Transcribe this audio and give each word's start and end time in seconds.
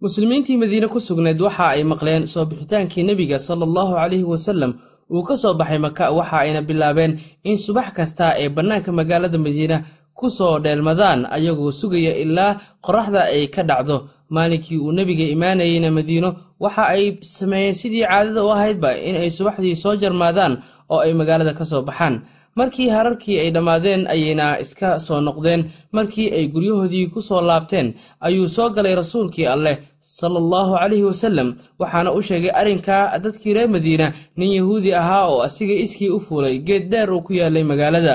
muslimiintii 0.00 0.56
madiine 0.56 0.86
ku 0.88 1.00
sugnayd 1.00 1.40
waxa 1.42 1.74
ay 1.74 1.82
maqleen 1.84 2.26
soo 2.26 2.44
bixitaankii 2.46 3.02
nebiga 3.02 3.38
sala 3.38 3.64
allahu 3.66 3.92
calayhi 3.98 4.24
wasallam. 4.24 4.72
Uu 5.10 5.22
ka 5.26 5.34
soo 5.36 5.54
baxay 5.58 5.78
maka 5.78 6.12
waxa 6.14 6.38
ayna 6.46 6.62
bilaabeen 6.62 7.18
in 7.42 7.56
subax 7.58 7.90
kasta 7.96 8.26
ay 8.38 8.48
bannaanka 8.48 8.92
magaalada 8.92 9.38
madiina 9.38 9.82
ku 10.14 10.30
soo 10.30 10.58
dheelmadaan 10.62 11.26
ayagoo 11.26 11.72
sugaya 11.74 12.14
ilaa 12.14 12.60
qorraxda 12.84 13.20
ay 13.34 13.46
ka 13.50 13.62
dhacdo. 13.62 13.96
Maalinkii 14.30 14.78
uu 14.78 14.92
nebiga 14.92 15.24
imaanayeyna 15.34 15.90
madiino 15.90 16.30
waxa 16.62 16.82
ay 16.94 17.18
sameeyeen 17.22 17.74
sidii 17.74 18.06
caadada 18.06 18.44
u 18.44 18.50
ahaydba 18.54 18.94
in 19.02 19.16
ay 19.16 19.30
subaxdii 19.30 19.74
soo 19.74 19.96
jarmaadaan 19.98 20.62
oo 20.92 21.00
ay 21.02 21.12
magaalada 21.14 21.52
ka 21.58 21.64
soo 21.64 21.82
baxaan 21.82 22.22
markii 22.58 22.88
hararkii 22.96 23.38
ay 23.42 23.50
dhammaadeen 23.54 24.02
ayayna 24.14 24.46
iska 24.64 24.98
soo 25.06 25.20
noqdeen. 25.26 25.60
Markii 25.96 26.28
ay 26.36 26.44
guryahoodii 26.54 27.06
ku 27.12 27.20
soo 27.28 27.40
laabteen 27.48 27.88
ayuu 28.26 28.48
soo 28.56 28.68
galay 28.74 28.94
rasuulkii 29.02 29.46
alleh 29.54 29.76
sala 30.00 30.38
allahu 30.42 30.72
calayhi 30.80 31.04
wasallam 31.10 31.48
waxaana 31.80 32.10
u 32.18 32.20
sheegay 32.28 32.50
arrinkaa 32.60 33.18
dadkii 33.24 33.54
reer 33.56 33.68
madiina 33.74 34.06
nin 34.38 34.50
yahuudi 34.58 34.90
ahaa 35.00 35.24
oo 35.32 35.40
asiga 35.46 35.74
iskii 35.84 36.08
u 36.16 36.20
fuulay 36.26 36.58
geed 36.66 36.84
dheer 36.90 37.08
uu 37.12 37.22
ku 37.26 37.32
yaalay 37.40 37.62
magaalada. 37.70 38.14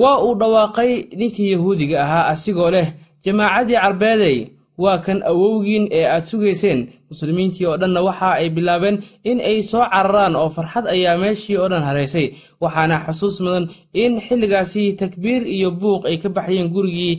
Waa 0.00 0.18
uu 0.24 0.34
dhawaaqay 0.40 0.92
ninkii 1.18 1.52
yahuudiga 1.54 1.96
ahaa 2.04 2.24
asigoo 2.32 2.70
leh 2.70 2.88
jamaacadii 3.24 3.76
carbeeday 3.82 4.36
waa 4.78 4.98
kan 5.04 5.20
awowgiin 5.30 5.88
ee 5.92 6.04
aad 6.06 6.24
sugayseen. 6.30 6.80
Muslimiintii 7.10 7.66
oo 7.66 7.76
dhanna 7.76 8.00
waxa 8.02 8.30
ay 8.40 8.48
bilaabeen 8.50 9.02
in 9.24 9.38
ay 9.40 9.62
soo 9.62 9.84
cararaan 9.92 10.36
oo 10.36 10.48
farxad 10.56 10.86
ayaa 10.94 11.16
meeshii 11.22 11.56
oo 11.60 11.68
dhan 11.68 11.82
haraysay 11.88 12.26
waxaana 12.60 12.96
xusuus 13.06 13.36
mudan 13.44 13.66
in 14.02 14.20
xilligaasi 14.26 14.92
takbiir 15.00 15.42
iyo 15.56 15.70
buuq 15.70 16.02
ay 16.08 16.16
ka 16.22 16.28
baxyeen 16.28 16.68
gurigii 16.74 17.14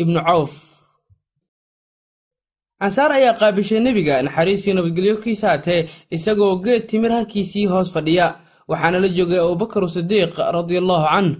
ibnu 0.00 0.18
cawf. 0.26 0.52
Ansaar 2.84 3.12
ayaa 3.18 3.34
qaabishay 3.40 3.80
nebiga 3.84 4.22
naxariistii 4.26 4.74
nabadgelyo 4.76 5.16
kiisa 5.22 5.48
hatee 5.54 5.80
isagoo 6.16 6.56
geed 6.64 6.82
timir 6.90 7.12
halkiisii 7.16 7.66
hoos 7.72 7.92
fadhiya. 7.94 8.26
Waxaana 8.70 8.98
la 9.02 9.08
joogay 9.16 9.38
abubakar 9.42 9.82
sidiiq 9.88 10.32
radiallahu 10.56 11.04
canh 11.12 11.30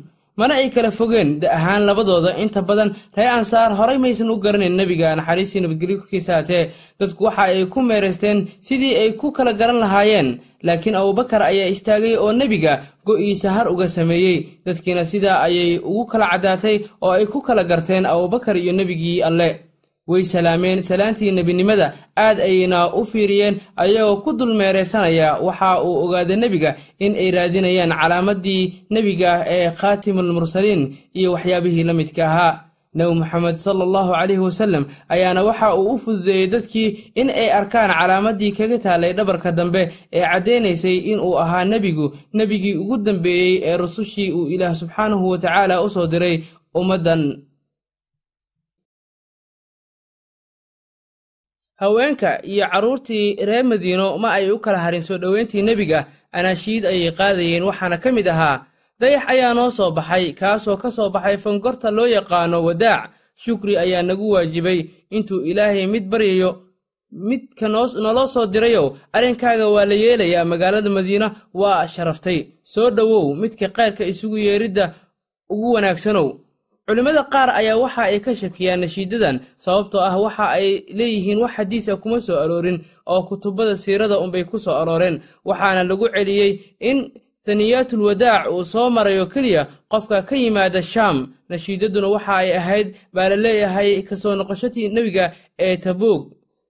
mana 0.40 0.54
ay 0.60 0.68
kala 0.74 0.90
fogeen 0.98 1.28
da 1.42 1.46
ahaan 1.56 1.82
labadooda. 1.88 2.30
Inta 2.42 2.60
badan 2.68 2.90
reer 3.16 3.30
ansaar 3.38 3.70
horay 3.78 3.98
maysan 4.04 4.30
u 4.32 4.36
garanayn 4.44 4.74
nebiga 4.80 5.08
naxariistii 5.18 5.60
nabadgelyo 5.64 5.96
korkiisa 6.00 6.32
hatee 6.38 6.62
dadku 7.00 7.22
waxa 7.26 7.42
ay 7.52 7.66
ku 7.72 7.78
meeraysteen 7.88 8.38
sidii 8.66 8.94
ay 9.02 9.10
ku 9.20 9.26
kala 9.36 9.52
garan 9.60 9.78
lahaayeen. 9.84 10.28
Laakiin 10.66 10.94
abubakar 11.00 11.42
ayaa 11.50 11.68
istaagay 11.74 12.14
oo 12.22 12.32
nebiga 12.40 12.72
go'iisa 13.06 13.48
har 13.56 13.66
uga 13.72 13.86
sameeyey. 13.96 14.36
Dadkiina 14.66 15.04
sidaa 15.12 15.38
ayay 15.46 15.78
ugu 15.90 16.04
kala 16.12 16.26
caddaatay 16.32 16.76
oo 17.04 17.10
ay 17.18 17.24
ku 17.32 17.38
kala 17.46 17.62
garteen 17.70 18.04
abubakar 18.06 18.56
iyo 18.56 18.72
nebigii 18.72 19.22
alle 19.28 19.48
way 20.06 20.22
salaameen. 20.24 20.82
Salaantii 20.82 21.30
nebinimada 21.32 21.94
aad 22.16 22.38
ayayna 22.40 22.94
u 22.94 23.04
fiiriyeen 23.06 23.60
ayagoo 23.76 24.22
ku 24.24 24.32
dul 24.32 24.54
meeraysanaya 24.54 25.38
waxa 25.42 25.82
uu 25.84 26.04
ogaaday 26.04 26.36
nebiga 26.36 26.76
in 26.98 27.14
ay 27.14 27.30
raadinayaan 27.30 27.92
calaamadii 28.00 28.62
nebiga 28.90 29.44
ee 29.48 29.70
khaatimulmursaliin 29.70 30.82
iyo 31.14 31.32
waxyaabihii 31.32 31.84
la 31.84 31.92
midka 31.92 32.24
ahaa. 32.26 32.54
Nebi 32.94 33.14
moxamed 33.14 33.56
sala 33.56 33.84
allahu 33.86 34.10
calayhi 34.12 34.42
wasallam 34.42 34.84
ayaana 35.08 35.44
waxa 35.46 35.74
uu 35.78 35.94
u 35.94 35.98
fududeeyey 35.98 36.46
dadkii 36.50 37.12
in 37.14 37.30
ay 37.30 37.50
arkaan 37.52 37.90
calaamadii 37.94 38.52
kaga 38.52 38.78
taalay 38.78 39.12
dhabarka 39.14 39.52
dambe 39.52 39.92
ee 40.12 40.22
caddaynaysay 40.26 40.96
inuu 41.14 41.38
ahaa 41.38 41.64
nebigu. 41.64 42.06
Nebigii 42.34 42.74
ugu 42.82 42.96
dambeeyey 42.98 43.62
ee 43.64 43.76
rusushii 43.76 44.32
uu 44.32 44.48
ilaah 44.50 44.74
subxaanahu 44.74 45.28
wa 45.30 45.38
tacaala 45.38 45.82
u 45.82 45.88
soo 45.90 46.06
diray 46.06 46.42
ummaddan 46.74 47.22
haweenka 51.80 52.30
iyo 52.44 52.66
carruurtii 52.72 53.36
reer 53.48 53.64
madiino 53.64 54.18
ma 54.18 54.28
ay 54.38 54.50
u 54.50 54.58
kala 54.58 54.78
harin 54.78 55.02
soo 55.02 55.18
dhoweyntii 55.18 55.62
nebiga 55.62 56.06
anaashiid 56.32 56.84
ayay 56.86 57.10
qaadayeen. 57.18 57.62
Waxaana 57.68 57.96
ka 58.02 58.12
mid 58.12 58.28
ahaa 58.28 58.64
dayax 59.00 59.24
ayaa 59.32 59.54
noo 59.54 59.70
soo 59.70 59.90
baxay 59.90 60.32
kaasoo 60.40 60.76
ka 60.76 60.90
soo 60.90 61.08
baxay 61.10 61.36
fangorta 61.36 61.90
loo 61.90 62.06
yaqaano 62.06 62.58
wadaac. 62.64 63.10
Shukri 63.42 63.74
ayaa 63.78 64.02
nagu 64.02 64.30
waajibay. 64.30 64.80
Intuu 65.10 65.40
ilaahay 65.50 65.86
mid 65.86 66.04
baryayo 66.12 66.50
midka 67.12 67.66
naloo 67.68 68.26
soo 68.26 68.46
dirayow 68.46 68.86
arrinkaaga 69.12 69.66
waa 69.68 69.84
la 69.84 69.94
yeelayaa. 69.94 70.44
Magaalada 70.44 70.90
madiina 70.90 71.26
waa 71.54 71.86
sharaftay. 71.86 72.38
Soo 72.62 72.90
dhowow 72.90 73.34
midka 73.34 73.68
qayrka 73.68 74.04
isugu 74.04 74.38
yeeridda 74.38 74.94
ugu 75.50 75.72
wanaagsanow 75.72 76.28
culimmada 76.90 77.22
qaar 77.32 77.48
ayaa 77.60 77.78
waxa 77.84 78.02
ay 78.10 78.18
ka 78.24 78.32
shakiyaan 78.34 78.80
nashiidadan 78.82 79.36
sababtoo 79.64 80.02
ah 80.08 80.14
waxa 80.24 80.46
ay 80.58 80.66
leeyihiin 80.98 81.38
wax 81.42 81.52
xadiisa 81.56 81.92
kuma 82.02 82.18
soo 82.26 82.34
aroorin 82.44 82.78
oo 83.06 83.22
kutubada 83.28 83.76
siirada 83.82 84.18
unbay 84.18 84.42
ku 84.50 84.58
soo 84.58 84.74
arooreen. 84.82 85.22
Waxaana 85.48 85.82
lagu 85.90 86.06
celiyey 86.14 86.50
in 86.80 86.98
taniyaatul 87.46 88.02
wadaac 88.08 88.50
uu 88.52 88.64
soo 88.64 88.90
marayo 88.90 89.26
keliya 89.32 89.62
qofka 89.92 90.22
ka 90.28 90.34
yimaada 90.36 90.82
shaam. 90.82 91.16
Nashiidaduna 91.50 92.08
waxa 92.14 92.34
ay 92.42 92.50
ahayd 92.60 92.88
baa 93.14 93.28
la 93.30 93.36
leeyahay 93.44 94.02
ka 94.08 94.14
soo 94.16 94.34
noqoshatii 94.34 94.88
nebiga 94.94 95.24
ee 95.58 95.76
tabuug 95.76 96.22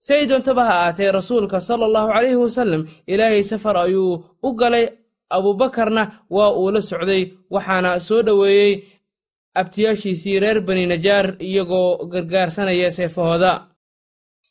si 0.07 0.27
doontaba 0.29 0.63
ha 0.69 0.75
aatee 0.87 1.11
rasuulka 1.13 1.61
sala 1.61 1.85
allahu 1.89 2.09
calayhi 2.13 2.37
wasallam 2.45 2.83
ilaahay 3.13 3.43
safar 3.51 3.77
ayuu 3.85 4.25
u 4.43 4.49
galay 4.61 4.87
abuubakarna 5.37 6.03
waa 6.31 6.51
uu 6.61 6.71
la 6.75 6.81
socday 6.81 7.23
waxaana 7.55 8.01
soo 8.01 8.23
dhoweeyey 8.23 8.73
abtiyaashiisii 9.55 10.41
reer 10.41 10.61
bani 10.61 10.87
najaar 10.87 11.37
iyagoo 11.39 12.07
gargaarsanaya 12.07 12.91
seefahooda. 12.91 13.67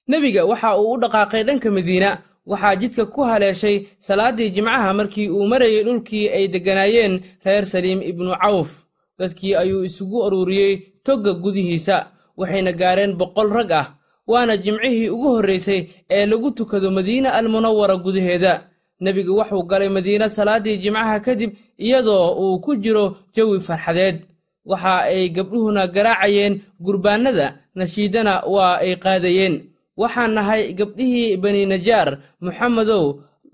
Nebiga 0.08 0.46
waxa 0.46 0.78
uu 0.78 0.94
u 0.94 1.00
dhaqaaqay 1.02 1.44
dhanka 1.44 1.72
madiina 1.72 2.10
waxaa 2.46 2.76
jidka 2.76 3.06
ku 3.06 3.22
haleeshay 3.24 3.88
salaaddii 4.00 4.50
jimcaha 4.50 4.94
markii 4.94 5.30
uu 5.30 5.48
marayay 5.48 5.84
dhulkii 5.84 6.30
ay 6.30 6.48
degganaayeen 6.48 7.22
reer 7.46 7.66
saliim 7.66 8.02
ibnu 8.02 8.32
cawf. 8.42 8.86
Dadkii 9.20 9.56
ayuu 9.56 9.84
isugu 9.84 10.26
aruuriyey 10.26 10.74
togga 11.06 11.34
gudihiisa 11.34 12.08
waxayna 12.38 12.72
gaareen 12.74 13.14
boqol 13.20 13.50
rag 13.54 13.72
ah 13.72 13.88
waana 14.28 14.58
jimcihii 14.58 15.10
ugu 15.10 15.28
horraysay 15.36 15.82
ee 16.10 16.26
lagu 16.26 16.52
tukado 16.52 16.92
madiina 16.92 17.34
almunawara 17.34 17.96
gudaheeda. 17.96 18.54
Nebigu 19.02 19.36
wuxuu 19.40 19.64
galay 19.64 19.90
madiina 19.90 20.30
salaaddii 20.30 20.78
jimcaha 20.78 21.20
kadib 21.20 21.52
iyadoo 21.78 22.26
uu 22.42 22.60
ku 22.60 22.76
jiro 22.76 23.18
jawi 23.36 23.60
farxadeed 23.62 24.18
waxa 24.72 24.96
ay 25.12 25.30
gabdhuhuna 25.36 25.84
garaacayeen 25.96 26.54
gurbaannada 26.86 27.48
nashiidana 27.76 28.34
waa 28.54 28.78
ay 28.84 28.96
qaadayeen. 29.04 29.56
Waxaan 30.02 30.32
nahay 30.38 30.64
gabdhihii 30.80 31.38
bani 31.44 31.66
najaar 31.72 32.10
moxamedow 32.46 33.04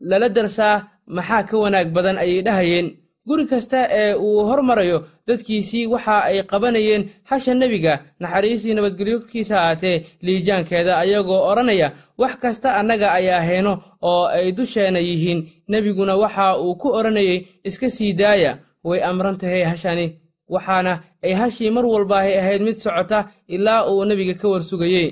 lala 0.09 0.27
darsaa 0.35 0.77
maxaa 1.15 1.43
ka 1.49 1.55
wanaag 1.63 1.89
badan 1.95 2.17
ayay 2.23 2.41
dhahayeen. 2.47 2.87
Guri 3.27 3.45
kasta 3.49 3.79
ee 4.01 4.13
uu 4.25 4.45
hormarayo 4.49 4.97
dadkiisii 5.27 5.87
waxa 5.93 6.15
ay 6.29 6.37
qabanayeen 6.51 7.03
hasha 7.29 7.53
nebiga 7.53 7.93
naxariistii 8.21 8.73
nabadgelyo 8.77 9.17
korkiisa 9.19 9.55
aatee 9.67 9.97
liijaankeeda 10.25 10.93
ayagoo 11.03 11.41
odhanaya 11.49 11.87
wax 12.21 12.33
kasta 12.43 12.69
annaga 12.79 13.07
ayaa 13.17 13.41
heeno 13.49 13.73
oo 14.09 14.25
ay 14.37 14.51
dusheena 14.57 14.99
yihiin. 15.07 15.39
Nebiguna 15.71 16.13
waxa 16.21 16.45
uu 16.61 16.75
ku 16.81 16.87
odhanayay 16.97 17.37
iska 17.67 17.89
sii 17.89 18.13
daaya 18.13 18.51
way 18.87 18.99
amran 19.09 19.37
tahay 19.41 19.63
hashani 19.71 20.05
waxaana 20.53 20.93
ay 21.23 21.33
hashii 21.39 21.69
mar 21.75 21.85
walbaahay 21.85 22.33
ahayd 22.39 22.61
mid 22.67 22.77
socota 22.85 23.19
ilaa 23.47 23.85
uu 23.91 24.05
nebiga 24.05 24.33
ka 24.41 24.47
warsugayey. 24.53 25.09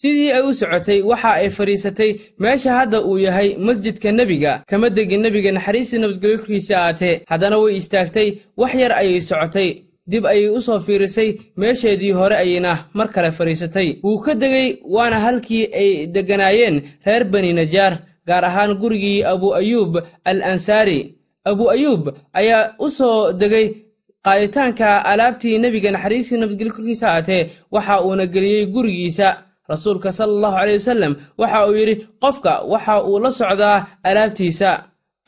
Sidii 0.00 0.30
ay 0.32 0.42
u 0.48 0.54
socotay 0.54 1.00
waxa 1.10 1.30
ay 1.40 1.50
fadhiisatay 1.56 2.10
meesha 2.38 2.72
hadda 2.78 2.98
uu 3.08 3.18
yahay 3.18 3.56
masjidka 3.66 4.12
nebiga 4.12 4.52
kama 4.70 4.90
degin 4.90 5.20
nebiga 5.24 5.50
naxariistii 5.52 5.98
nabadgelyo 5.98 6.38
korkiisa 6.38 6.74
aatee 6.86 7.14
haddana 7.30 7.56
way 7.62 7.76
istaagtay 7.80 8.28
wax 8.60 8.74
yar 8.82 8.92
ayay 9.00 9.20
socotay 9.30 9.68
dib 10.10 10.24
ayay 10.26 10.48
u 10.58 10.60
soo 10.60 10.78
fiirisay 10.86 11.30
meesheedii 11.60 12.12
hore 12.18 12.36
ayayna 12.42 12.72
mar 12.94 13.08
kale 13.14 13.30
fadhiisatay 13.38 13.88
wuu 14.04 14.18
ka 14.24 14.34
degay 14.34 14.68
waana 14.94 15.18
halkii 15.24 15.64
ay 15.80 15.90
degganaayeen 16.14 16.76
reer 17.06 17.24
bani 17.32 17.52
najaar 17.52 17.94
gaar 18.28 18.44
ahaan 18.44 18.72
gurigii 18.80 19.24
abu 19.32 19.48
ayuub 19.60 19.92
al 20.30 20.38
ansaari 20.50 21.00
abu 21.50 21.64
ayuub 21.74 22.02
ayaa 22.40 22.74
u 22.78 22.88
soo 22.90 23.32
degay 23.32 23.66
qaaditaanka 24.24 24.88
alaabtii 25.10 25.58
nebiga 25.58 25.90
naxariistii 25.90 26.38
nabadgelyo 26.40 26.72
korkiisa 26.76 27.06
aatee 27.14 27.42
waxa 27.74 27.94
uuna 28.06 28.26
geliyey 28.34 28.66
gurigiisa. 28.74 29.28
Rasuulka 29.72 30.12
sala 30.12 30.32
allahu 30.32 30.56
caleyh 30.58 30.76
wasallam 30.80 31.12
waxa 31.40 31.58
uu 31.68 31.74
yidhi 31.80 31.94
qofka 32.22 32.52
waxa 32.72 32.94
uu 33.08 33.18
la 33.24 33.30
socdaa 33.40 33.86
alaabtiisa. 34.08 34.70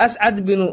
Ascad 0.04 0.36
binu 0.46 0.66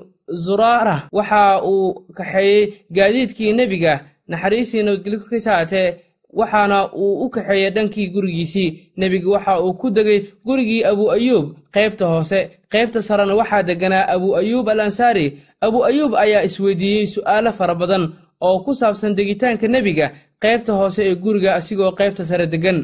zuraara 0.46 0.96
waxa 1.18 1.42
uu 1.72 1.86
kaxeeyey 2.18 2.74
gaadiidkii 2.96 3.54
nebiga 3.54 3.94
naxariistii 4.32 4.84
nabadgelyo 4.84 5.20
korkiisa 5.20 5.52
aatee 5.60 5.88
waxaana 6.34 6.94
uu 6.94 7.26
u 7.26 7.30
kaxeeyey 7.30 7.72
dhankii 7.76 8.10
gurigiisii. 8.14 8.92
Nebigu 8.98 9.32
waxa 9.32 9.62
uu 9.62 9.74
ku 9.74 9.90
degay 9.90 10.20
gurigii 10.46 10.84
abu 10.84 11.12
ayuub 11.12 11.46
qaybta 11.74 12.06
hoose. 12.08 12.40
Qaybta 12.72 13.02
sarena 13.02 13.36
waxaa 13.36 13.64
degganaa 13.64 14.08
abu 14.16 14.36
ayuub 14.36 14.70
al 14.70 14.80
ansaari 14.80 15.38
abu 15.62 15.86
ayuub 15.86 16.16
ayaa 16.16 16.44
isweydiiyey 16.44 17.06
su'aalo 17.08 17.52
fara 17.52 17.76
badan 17.76 18.04
oo 18.42 18.60
ku 18.64 18.74
saabsan 18.76 19.16
degitaanka 19.16 19.68
nebiga 19.68 20.12
qaybta 20.44 20.74
hoose 20.74 21.02
ee 21.10 21.16
guriga 21.16 21.56
asigoo 21.56 21.92
qaybta 22.00 22.24
sare 22.26 22.46
deggan 22.48 22.80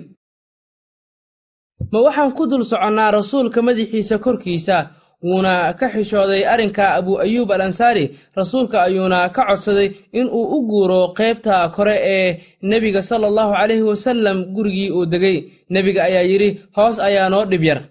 ma 1.92 2.00
waxaan 2.06 2.32
ku 2.38 2.44
dul 2.50 2.64
soconnaa 2.72 3.12
rasuulka 3.12 3.62
madaxiisa 3.62 4.18
korkiisa 4.26 4.78
wuuna 5.24 5.74
ka 5.80 5.88
xishooday 5.94 6.44
arrinka 6.54 6.94
abu 7.00 7.20
ayuub 7.26 7.52
al 7.52 7.62
ansaari 7.62 8.06
rasuulka 8.36 8.78
ayuuna 8.84 9.30
ka 9.36 9.42
codsaday 9.48 9.90
in 10.20 10.28
uu 10.28 10.46
u 10.58 10.68
guuro 10.70 11.14
qaybta 11.18 11.70
kore 11.76 11.96
ee 12.16 12.40
nebiga 12.62 13.02
sala 13.02 13.28
allahu 13.28 13.54
calayhi 13.54 13.82
wasallam 13.92 14.38
gurigii 14.56 14.92
uu 14.92 15.06
degay. 15.06 15.38
Nebiga 15.70 16.04
ayaa 16.04 16.22
yidhi 16.32 16.50
hoos 16.76 17.00
ayaa 17.00 17.30
noo 17.30 17.46
dhib 17.46 17.64
yar. 17.64 17.82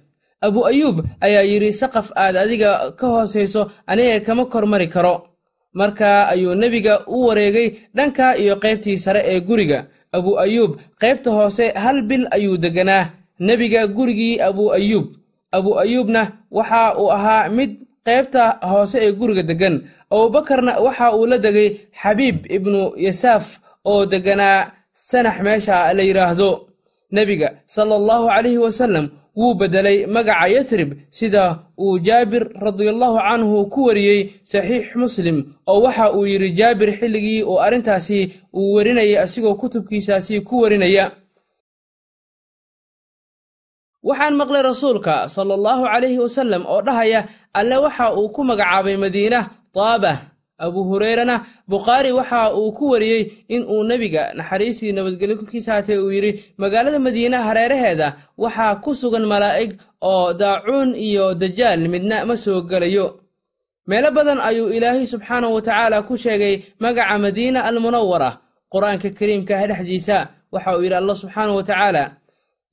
Abu 0.40 0.60
ayuub 0.66 0.96
ayaa 1.20 1.42
yidhi 1.42 1.72
saqaf 1.72 2.12
aad 2.16 2.36
adiga 2.36 2.70
ka 2.98 3.06
hoosayso 3.06 3.70
aniga 3.86 4.20
kama 4.26 4.44
kormari 4.46 4.88
karo. 4.88 5.14
Markaa 5.74 6.28
ayuu 6.32 6.54
nebiga 6.54 6.94
u 7.06 7.26
wareegay 7.26 7.68
dhanka 7.96 8.36
iyo 8.36 8.54
qaybtii 8.62 8.98
sare 8.98 9.22
ee 9.26 9.40
guriga. 9.40 9.86
Abu 10.12 10.38
ayuub 10.38 10.76
qaybta 11.00 11.30
hoose 11.30 11.72
hal 11.74 12.02
bil 12.02 12.26
ayuu 12.30 12.56
degganaa 12.56 13.10
nebiga 13.40 13.86
gurigii 13.86 14.40
abu 14.40 14.72
ayuub 14.72 15.06
abu 15.56 15.70
ayuubna 15.82 16.22
waxa 16.50 16.82
uu 17.00 17.10
ahaa 17.16 17.48
mid 17.56 17.70
qaybta 18.06 18.42
hoose 18.70 18.98
ee 19.06 19.12
guriga 19.18 19.42
deggan. 19.50 19.76
Abuubakarna 20.10 20.72
waxa 20.86 21.06
uu 21.16 21.26
la 21.26 21.38
degay 21.38 21.68
xabiib 22.02 22.36
ibnu 22.56 22.80
yasaaf 23.06 23.46
oo 23.90 24.06
degganaa 24.12 24.58
sanax 24.94 25.36
meesha 25.46 25.76
la 25.96 26.02
yidhaahdo 26.08 26.50
nebiga 27.12 27.48
sala 27.66 27.94
allahu 28.00 28.26
calayhi 28.28 28.58
wasallam 28.66 29.06
wuu 29.36 29.54
beddelay 29.60 29.98
magaca 30.06 30.46
yatrib 30.56 30.90
sida 31.10 31.42
uu 31.80 31.98
jaabir 32.06 32.44
radiallahu 32.66 33.16
canhu 33.26 33.56
ku 33.72 33.80
wariyey 33.88 34.20
saxiix 34.52 34.86
muslim 35.02 35.36
oo 35.70 35.80
waxa 35.84 36.12
uu 36.16 36.26
yidhi 36.32 36.50
jaabir 36.58 36.88
xilligii 37.00 37.42
uu 37.50 37.58
arrintaasi 37.66 38.18
uu 38.58 38.72
werinayay 38.74 39.16
asigoo 39.24 39.54
kutubkiisaasi 39.54 40.40
ku 40.48 40.54
warinaya 40.62 41.04
waxaan 44.08 44.34
maqlay 44.40 44.62
rasuulka 44.70 45.14
sala 45.34 45.52
allahu 45.58 45.82
calayhi 45.92 46.18
wasallam 46.26 46.62
oo 46.72 46.80
dhahaya 46.86 47.20
alle 47.58 47.76
waxa 47.84 48.04
uu 48.18 48.28
ku 48.34 48.40
magacaabay 48.50 48.96
madiina 49.04 49.40
taabah 49.74 50.16
abu 50.58 50.80
hureyrana 50.90 51.36
bukhaari 51.70 52.10
waxa 52.18 52.40
uu 52.58 52.72
ku 52.78 52.84
wariyey 52.92 53.22
in 53.54 53.62
uu 53.72 53.82
nebiga 53.90 54.22
naxariistii 54.38 54.92
nabadgelyo 54.96 55.36
korkiisa 55.40 55.70
haatee 55.74 55.98
uu 56.04 56.10
yidhi 56.16 56.32
magaalada 56.62 56.98
madiina 57.06 57.38
hareeraheeda 57.46 58.08
waxaa 58.42 58.74
ku 58.84 58.90
sugan 59.00 59.24
malaa'ig 59.32 59.70
oo 60.10 60.32
daacuun 60.40 60.94
iyo 60.94 61.34
dajaal 61.34 61.82
midna 61.92 62.16
ma 62.28 62.34
soo 62.44 62.60
gelayo 62.70 63.06
meelo 63.88 64.08
badan 64.16 64.38
ayuu 64.48 64.68
ilaahay 64.76 65.06
subxaanahu 65.06 65.54
wa 65.56 65.62
tacaala 65.62 65.96
ku 66.08 66.14
sheegay 66.24 66.54
magaca 66.82 67.18
madiina 67.24 67.58
almunawara 67.68 68.30
qur'aanka 68.72 69.08
kariimkaah 69.18 69.62
dhexdiisa. 69.70 70.18
Waxa 70.52 70.70
uu 70.76 70.82
yidhi 70.84 70.96
allah 71.00 71.16
subxaanahu 71.22 71.56
wa 71.60 71.64
tacaala 71.68 72.02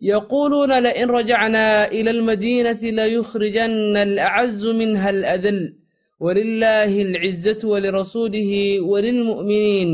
يقولون 0.00 0.78
لئن 0.82 1.08
رجعنا 1.10 1.66
إلى 1.96 2.10
المدينة 2.10 2.80
ليخرجن 2.82 3.96
الأعز 3.96 4.66
منها 4.66 5.10
الأذل 5.10 5.74
ولله 6.20 7.02
العزة 7.02 7.68
ولرسوله 7.68 8.80
وللمؤمنين 8.80 9.90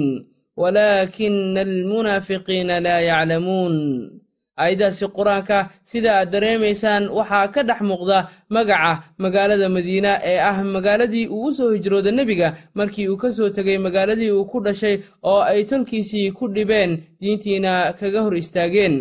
ولكن 0.56 1.58
المنافقين 1.58 2.78
لا 2.78 2.98
يعلمون 3.00 3.74
ayadaasi 4.60 5.06
qur-aanka 5.16 5.58
sida 5.90 6.10
aad 6.20 6.28
dareemaysaan 6.34 7.08
waxaa 7.18 7.48
ka 7.54 7.62
dhex 7.68 7.80
muuqda 7.90 8.18
magaca 8.56 8.92
magaalada 9.24 9.68
madiina 9.76 10.12
ee 10.30 10.36
ah 10.50 10.56
magaaladii 10.76 11.26
uu 11.32 11.46
u 11.48 11.52
soo 11.58 11.70
hijrooda 11.76 12.10
nebiga 12.18 12.48
markii 12.78 13.08
uu 13.08 13.16
ka 13.22 13.28
soo 13.36 13.48
tegay 13.56 13.78
magaaladii 13.86 14.30
uu 14.36 14.44
ku 14.52 14.58
dhashay 14.66 14.96
oo 15.30 15.40
ay 15.52 15.64
tolkiisii 15.70 16.28
ku 16.38 16.44
dhibeen 16.56 16.90
diintiina 17.20 17.72
kaga 18.00 18.20
hor 18.24 18.36
istaageen 18.42 18.94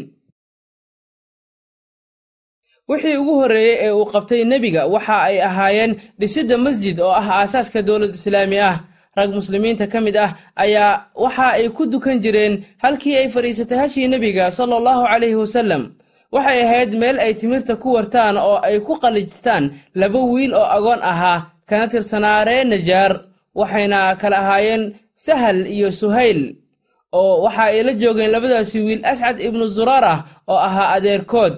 wixii 2.88 3.16
ugu 3.22 3.34
horreeyey 3.40 3.76
ee 3.86 3.90
uu 3.98 4.04
qabtay 4.12 4.42
nebiga 4.52 4.82
waxa 4.94 5.16
ay 5.28 5.36
ahaayeen 5.48 5.92
dhisidda 6.20 6.56
masjid 6.66 6.96
oo 7.00 7.12
ah 7.20 7.28
aasaaska 7.40 7.82
dowlad 7.88 8.14
islaami 8.18 8.58
ah. 8.70 8.76
Rag 9.16 9.30
muslimiinta 9.38 9.86
ka 9.92 9.98
mid 10.06 10.16
ah 10.24 10.30
ayaa 10.64 11.06
waxa 11.24 11.46
ay 11.58 11.66
ku 11.76 11.82
dukan 11.92 12.18
jireen 12.24 12.54
halkii 12.82 13.16
ay 13.20 13.28
fadhiisatay 13.34 13.78
hashii 13.82 14.08
nebiga 14.10 14.50
sala 14.50 14.74
allahu 14.80 15.02
calayhi 15.10 15.38
wasallam. 15.42 15.82
Waxay 16.34 16.58
ahayd 16.66 16.90
meel 17.00 17.16
ay 17.24 17.32
timirta 17.38 17.74
ku 17.82 17.88
wartaan 17.96 18.34
oo 18.36 18.56
ay 18.66 18.76
ku 18.86 18.92
qallijistaan 19.02 19.64
laba 20.00 20.18
wiil 20.32 20.52
oo 20.60 20.66
agoon 20.76 21.00
ahaa 21.12 21.38
kana 21.68 21.86
tirsanaa 21.92 22.44
ree 22.48 22.64
najaar 22.66 23.12
waxayna 23.58 24.00
kala 24.20 24.36
ahaayeen 24.42 24.82
sahal 25.26 25.58
iyo 25.76 25.88
suhayl 26.00 26.40
oo 27.14 27.42
waxa 27.46 27.62
ay 27.70 27.82
la 27.86 27.92
joogeen 28.00 28.30
labadaasi 28.34 28.78
wiil 28.86 29.02
ascad 29.10 29.36
ibnu 29.46 29.64
zuraar 29.76 30.04
ah 30.14 30.18
oo 30.50 30.58
ahaa 30.68 30.88
adeerkood 30.98 31.54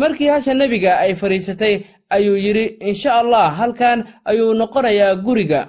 markii 0.00 0.28
hasha 0.34 0.54
nebiga 0.54 0.92
ay 1.02 1.12
fadhiisatay 1.20 1.74
ayuu 2.16 2.36
yidhi 2.44 2.64
insha 2.88 3.10
allah 3.22 3.46
halkan 3.58 3.98
ayuu 4.30 4.54
noqonayaa 4.60 5.14
guriga. 5.24 5.60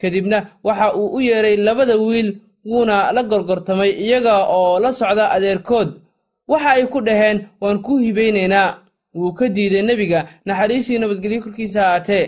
Kadibna 0.00 0.38
waxa 0.66 0.86
uu 0.98 1.08
u 1.16 1.20
yeedhay 1.20 1.56
labada 1.56 1.96
wiil 1.96 2.28
wuuna 2.70 3.12
la 3.12 3.22
gorgortamay 3.30 3.90
iyaga 4.04 4.34
oo 4.56 4.78
la 4.82 4.90
socda 4.92 5.24
adeerkood. 5.34 5.88
Waxa 6.50 6.70
ay 6.76 6.84
ku 6.92 6.98
dhaheen 7.06 7.38
waan 7.60 7.78
kuu 7.84 7.98
hibaynaynaa 8.04 8.68
wuu 9.14 9.32
ka 9.38 9.48
diiday 9.48 9.82
nebiga 9.82 10.20
naxariistii 10.46 10.98
nabadgelyo 10.98 11.40
korkiisa 11.44 11.82
haatee 11.90 12.26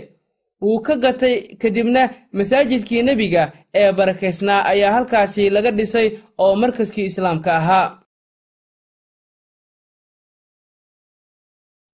wuu 0.63 0.81
ka 0.87 0.95
gatay 0.97 1.37
kadibna 1.61 2.03
masaajidkii 2.33 3.03
nebiga 3.03 3.43
ee 3.75 3.93
barakaysnaa 3.99 4.65
ayaa 4.71 4.93
halkaasi 4.97 5.51
laga 5.51 5.71
dhisay 5.71 6.09
oo 6.39 6.55
markaskii 6.63 7.05
islaamka 7.11 7.51
ahaa 7.61 7.87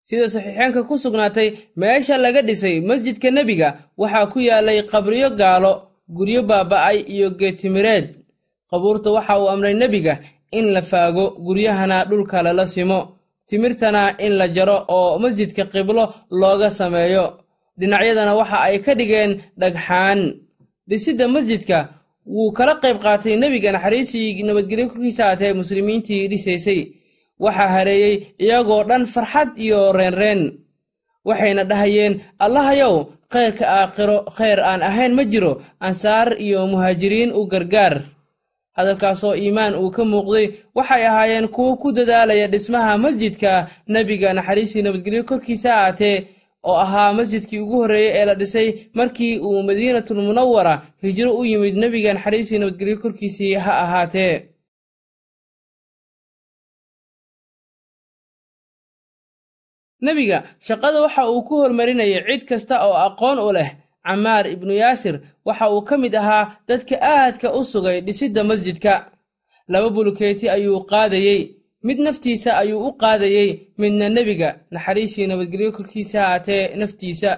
sida 0.08 0.26
saxiixeenka 0.34 0.80
ku 0.88 0.94
sugnaatay 1.02 1.48
meesha 1.80 2.14
laga 2.24 2.40
dhisay 2.48 2.76
masjidka 2.88 3.28
nebiga 3.36 3.68
waxaa 4.00 4.26
ku 4.32 4.38
yaalay 4.48 4.78
qabriyo 4.92 5.28
gaalo 5.40 5.72
guryo 6.16 6.40
baaba'ay 6.50 6.98
iyo 7.14 7.28
geetimireed 7.40 8.06
qabuurta 8.70 9.08
waxa 9.16 9.34
uu 9.40 9.48
amray 9.54 9.74
nebiga 9.82 10.14
in 10.58 10.66
la 10.74 10.82
faago 10.90 11.24
guryahana 11.46 12.04
dhulka 12.08 12.42
lala 12.46 12.64
simo. 12.74 13.00
Timirtana 13.48 14.02
in 14.24 14.32
la 14.40 14.46
jaro 14.56 14.76
oo 14.96 15.18
masjidka 15.22 15.64
qiblo 15.72 16.04
looga 16.40 16.68
sameeyo. 16.78 17.24
Dhinacyadana 17.78 18.32
waxa 18.40 18.58
ay 18.68 18.76
ka 18.84 18.92
dhigeen 18.98 19.32
dhagxaan. 19.60 20.20
Dhisidda 20.88 21.24
masjidka 21.34 21.78
wuu 22.34 22.52
kala 22.56 22.74
qayb 22.82 22.96
qaatay 23.04 23.34
nebiga 23.42 23.72
naxariistii 23.72 24.42
nabadgelyo 24.48 24.86
korkiisa 24.90 25.24
haatee 25.28 25.52
muslimiintii 25.60 26.28
dhisaysay 26.30 26.80
waxaa 27.44 27.68
hareeyey 27.74 28.14
iyagoo 28.44 28.82
dhan 28.88 29.06
farxad 29.06 29.48
iyo 29.64 29.92
reenreen 29.92 30.40
waxayna 31.24 31.64
dhahayeen 31.64 32.20
allahayow 32.38 32.94
khayrka 33.32 33.64
aakhiro 33.68 34.18
khayr 34.36 34.58
aan 34.60 34.82
ahayn 34.82 35.12
ma 35.14 35.24
jiro. 35.24 35.52
Ansaar 35.80 36.28
iyo 36.40 36.66
muhaajiriin 36.66 37.32
u 37.32 37.46
gargaar. 37.46 37.94
Hadalkaasoo 38.76 39.34
iimaan 39.34 39.74
uu 39.74 39.90
ka 39.90 40.02
muuqday 40.04 40.46
waxay 40.74 41.06
ahaayeen 41.06 41.48
kuwo 41.48 41.76
ku 41.76 41.92
dadaalaya 41.92 42.46
dhismaha 42.48 42.98
masjidka 42.98 43.68
nebiga 43.88 44.32
naxariistii 44.32 44.82
nabadgelyo 44.82 45.24
korkiisa 45.24 45.70
aatee 45.84 46.16
oo 46.62 46.76
ahaa 46.84 47.12
masjidkii 47.12 47.58
ugu 47.60 47.76
horreeyey 47.82 48.12
ee 48.18 48.24
la 48.24 48.34
dhisay 48.34 48.68
markii 48.94 49.38
uu 49.46 49.62
madiinatul 49.62 50.22
munawara 50.28 50.74
hijro 51.02 51.30
u 51.40 51.44
yimid 51.44 51.74
nebiga 51.76 52.14
naxariistii 52.14 52.58
nabadgelyo 52.58 52.96
korkiisii 53.02 53.54
ha 53.54 53.72
ahaatee 53.84 54.32
nebiga 60.04 60.38
shaqada 60.66 60.98
waxa 61.04 61.22
uu 61.30 61.42
ku 61.48 61.54
hormarinayay 61.62 62.22
cid 62.28 62.42
kasta 62.48 62.74
oo 62.86 62.94
aqoon 63.06 63.38
u 63.48 63.50
leh 63.56 63.70
camaar 64.06 64.44
ibnu 64.54 64.72
yaasir 64.82 65.14
waxa 65.46 65.66
uu 65.74 65.82
ka 65.88 65.94
mid 66.02 66.14
ahaa 66.20 66.44
dadka 66.68 66.94
aadka 67.12 67.48
u 67.58 67.60
sugay 67.72 67.98
dhisidda 68.06 68.42
masjidka. 68.50 68.94
Laba 69.72 69.88
bulukeeti 69.96 70.46
ayuu 70.56 70.80
qaadayey 70.92 71.40
mid 71.86 71.98
naftiisa 72.06 72.50
ayuu 72.62 72.80
u 72.88 72.90
qaadayey 73.02 73.50
midna 73.80 74.06
nebiga 74.16 74.48
naxariistii 74.72 75.26
nabadgelyo 75.30 75.70
korkiisa 75.76 76.18
haatee 76.26 76.64
naftiisa. 76.80 77.30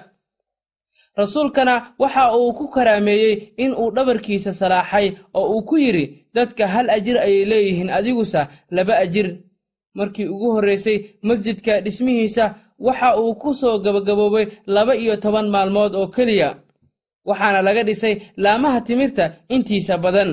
Rasuulkana 1.17 1.75
waxa 1.99 2.23
uu 2.37 2.53
ku 2.57 2.65
karaameeyey 2.75 3.35
in 3.63 3.71
uu 3.81 3.91
dhabarkiisa 3.95 4.51
salaaxay 4.53 5.07
oo 5.37 5.45
uu 5.55 5.61
ku 5.69 5.75
yidhi 5.83 6.05
dadka 6.35 6.63
hal 6.73 6.87
ajir 6.97 7.17
ayay 7.25 7.45
leeyihiin 7.51 7.89
adigusa 7.97 8.41
laba 8.75 8.93
ajir 9.03 9.27
markii 9.97 10.27
ugu 10.33 10.47
horraysay 10.55 10.97
masjidka 11.27 11.81
dhismihiisa 11.85 12.45
waxa 12.85 13.09
uu 13.21 13.35
ku 13.41 13.53
soo 13.53 13.79
gabagaboobay 13.83 14.45
laba 14.75 14.93
iyo 14.95 15.15
toban 15.23 15.47
maalmood 15.53 15.95
oo 15.95 16.07
keliya. 16.15 16.49
Waxaana 17.27 17.61
laga 17.61 17.83
dhisay 17.83 18.15
laamaha 18.43 18.81
timirta 18.87 19.25
intiisa 19.49 19.97
badan. 19.97 20.31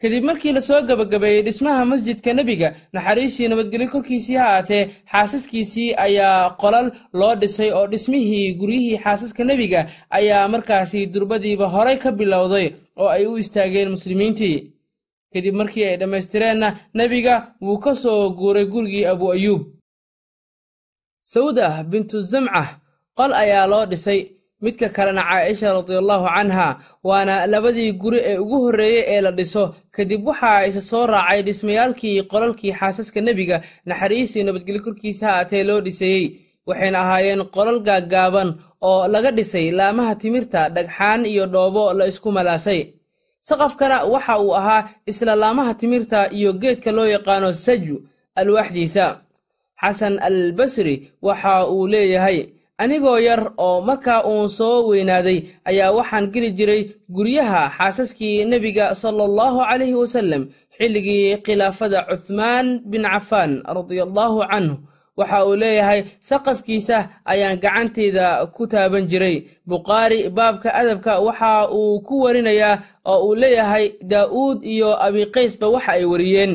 Kadib 0.00 0.24
markii 0.28 0.52
la 0.52 0.60
soo 0.60 0.82
gabagabeeyey 0.88 1.42
dhismaha 1.46 1.84
masjidka 1.92 2.30
nebiga 2.34 2.68
naxariistii 2.92 3.48
nabadgelyo 3.48 3.88
korkiisii 3.92 4.34
ha 4.40 4.46
aatee 4.56 4.82
xaasaskiisii 5.12 5.94
ayaa 6.06 6.50
qolal 6.60 6.88
loo 7.18 7.34
dhisay 7.40 7.70
oo 7.78 7.86
dhismihii 7.92 8.54
guryihii 8.60 8.98
xaasaska 9.04 9.42
nebiga 9.44 9.80
ayaa 10.18 10.48
markaasi 10.48 11.06
durbadiiba 11.12 11.66
horay 11.74 11.96
ka 12.02 12.10
bilowday 12.18 12.66
oo 13.00 13.08
ay 13.08 13.24
u 13.26 13.38
istaageen 13.42 13.88
muslimiintii 13.94 14.56
kadib 15.36 15.54
markii 15.60 15.84
ay 15.90 15.96
dhammaystireenna 16.00 16.68
nebiga 16.98 17.34
wuu 17.64 17.78
ka 17.84 17.92
soo 18.02 18.30
guuray 18.38 18.66
gurigii 18.72 19.04
abu 19.12 19.26
ayuub 19.36 19.62
sawda 21.32 21.82
bintu 21.90 22.16
zamca 22.30 22.62
qol 23.18 23.32
ayaa 23.42 23.66
loo 23.72 23.86
dhisay. 23.86 24.20
Midka 24.62 24.88
kalena 24.88 25.22
caaisha 25.22 25.68
radiallahu 25.72 26.24
canha 26.34 26.66
waana 27.04 27.34
labadii 27.46 27.92
guri 27.92 28.20
ee 28.24 28.38
ugu 28.38 28.56
horreeyey 28.64 29.04
ee 29.14 29.20
la 29.20 29.30
dhiso. 29.38 29.74
Kadib 29.94 30.26
waxaa 30.28 30.64
isa 30.68 30.80
soo 30.80 31.06
raacay 31.06 31.42
dhismayaalkii 31.46 32.22
qolalkii 32.32 32.72
xaasaska 32.78 33.20
nebiga 33.20 33.56
naxariisii 33.88 34.42
nabadgelyo 34.46 34.82
korkiisa 34.86 35.26
haatee 35.32 35.62
loo 35.68 35.80
dhiseeyey 35.86 36.24
waxayna 36.66 36.98
ahaayeen 37.04 37.42
qolal 37.54 37.78
gaaggaaban 37.88 38.48
oo 38.80 39.08
laga 39.12 39.30
dhisay 39.38 39.70
laamaha 39.78 40.14
timirta 40.22 40.68
dhagxaan 40.74 41.26
iyo 41.26 41.44
dhoobo 41.46 41.92
la 41.92 42.04
isku 42.10 42.32
malaasay 42.32 42.80
saqafkana 43.48 43.96
waxa 44.12 44.34
uu 44.44 44.54
ahaa 44.60 44.82
isla 45.10 45.32
laamaha 45.42 45.72
timirta 45.80 46.20
iyo 46.38 46.50
geedka 46.62 46.90
loo 46.96 47.06
yaqaano 47.14 47.48
saju 47.66 47.96
alwaaxdiisa. 48.40 49.06
Xasan 49.82 50.14
albasri 50.28 50.94
waxa 51.26 51.52
uu 51.72 51.86
leeyahay 51.92 52.38
anigoo 52.82 53.18
yar 53.28 53.42
oo 53.66 53.80
markaa 53.88 54.20
uun 54.30 54.48
soo 54.58 54.88
weynaaday 54.88 55.38
ayaa 55.70 55.92
waxaan 55.98 56.26
geli 56.32 56.50
jiray 56.58 56.82
guryaha 57.16 57.62
xaasaskii 57.76 58.44
nebiga 58.50 58.94
sala 59.02 59.22
allahu 59.28 59.58
calayhi 59.68 59.94
wasallam 60.02 60.42
xilligii 60.76 61.36
khilaafada 61.44 61.98
cuthmaan 62.08 62.66
bin 62.90 63.02
cafaan 63.12 63.52
radiallahu 63.76 64.38
canhu 64.50 64.74
waxa 65.18 65.38
uu 65.48 65.56
leeyahay 65.62 66.00
saqafkiisa 66.28 66.98
ayaan 67.32 67.58
gacanteyda 67.64 68.26
ku 68.54 68.62
taaban 68.72 69.04
jiray. 69.10 69.36
Bukhaari 69.70 70.20
baabka 70.36 70.68
adabka 70.80 71.12
waxa 71.26 71.50
uu 71.78 72.00
ku 72.06 72.14
warinayaa 72.24 72.74
oo 73.12 73.18
uu 73.28 73.34
leeyahay 73.42 73.84
daa'uud 74.10 74.58
iyo 74.72 74.90
abiqaysba 75.06 75.66
waxa 75.74 75.92
ay 75.96 76.04
wariyeen. 76.12 76.54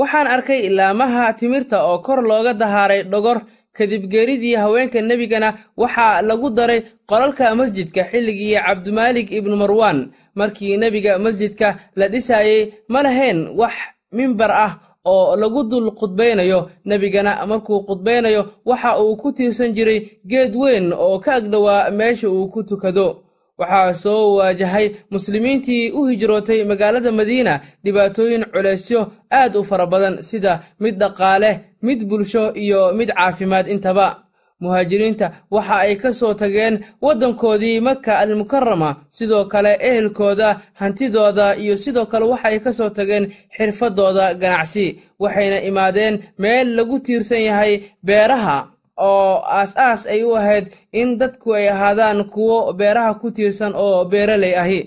Waxaan 0.00 0.28
arkay 0.34 0.62
laamaha 0.78 1.24
timirta 1.38 1.76
oo 1.88 1.98
kor 2.06 2.20
looga 2.30 2.52
dahaaray 2.60 3.02
dhogor 3.12 3.38
kadib 3.76 4.02
geeridii 4.12 4.54
haweenka 4.54 5.00
nebigana 5.02 5.48
waxaa 5.76 6.22
lagu 6.22 6.50
daray 6.50 6.80
qolalka 7.06 7.54
masjidka 7.54 8.02
xilligii 8.10 8.54
cabdimaalik 8.66 9.30
ibnu 9.32 9.56
marwaan 9.56 9.98
markii 10.34 10.76
nebiga 10.76 11.18
masjidka 11.18 11.68
la 11.96 12.08
dhisaayey 12.08 12.72
ma 12.88 13.02
lahayn 13.02 13.48
wax 13.60 13.74
mimbar 14.12 14.50
ah 14.50 14.72
oo 15.04 15.36
lagu 15.36 15.62
dul 15.70 15.90
khudbaynayo 15.98 16.70
nebigana 16.84 17.46
markuu 17.46 17.80
khudbaynayo 17.86 18.42
waxa 18.64 18.98
uu 19.02 19.16
ku 19.16 19.32
tiirsan 19.32 19.72
jiray 19.76 20.00
geed 20.26 20.56
weyn 20.56 20.92
oo 20.92 21.18
ka 21.18 21.34
agdhowaa 21.34 21.90
meesha 21.90 22.28
uu 22.30 22.48
ku 22.48 22.62
tukado 22.62 23.22
waxaa 23.58 23.92
soo 23.94 24.34
waajahay 24.36 24.86
muslimiintii 25.10 25.90
u 25.98 26.04
hijrootay 26.06 26.64
magaalada 26.64 27.12
madiina. 27.12 27.60
Dhibaatooyin 27.84 28.44
culaysyo 28.52 29.00
aad 29.40 29.56
u 29.56 29.64
fara 29.64 29.86
badan 29.86 30.22
sida 30.22 30.52
mid 30.80 30.94
dhaqaale 31.00 31.50
mid 31.82 32.04
bulsho 32.08 32.52
iyo 32.54 32.92
mid 32.98 33.08
caafimaad 33.16 33.68
intaba. 33.68 34.22
Muhaajiriinta 34.60 35.32
waxa 35.50 35.76
ay 35.84 35.96
ka 35.96 36.12
soo 36.12 36.34
tageen 36.34 36.74
waddankoodii 37.04 37.80
maka 37.80 38.18
almukarama 38.18 38.90
sidoo 39.10 39.44
kale 39.44 39.72
ehelkooda 39.88 40.48
hantidooda 40.80 41.56
iyo 41.56 41.76
sidoo 41.76 42.06
kale 42.06 42.24
waxa 42.24 42.48
ay 42.48 42.58
ka 42.60 42.72
soo 42.72 42.88
tageen 42.90 43.24
xirfadooda 43.56 44.34
ganacsi. 44.34 44.86
Waxayna 45.22 45.58
imaadeen 45.68 46.14
meel 46.38 46.68
lagu 46.76 46.96
tiirsan 47.00 47.40
yahay 47.48 47.72
beeraha 48.06 48.56
oo 48.96 49.42
aas-aas 49.58 50.06
ay 50.06 50.22
u 50.24 50.36
ahayd 50.36 50.66
in 50.92 51.18
dadku 51.20 51.54
ay 51.54 51.68
ahaadaan 51.68 52.24
kuwo 52.32 52.72
beeraha 52.78 53.14
ku 53.20 53.30
tiirsan 53.30 53.72
oo 53.74 54.04
beeraley 54.04 54.54
ahi. 54.62 54.80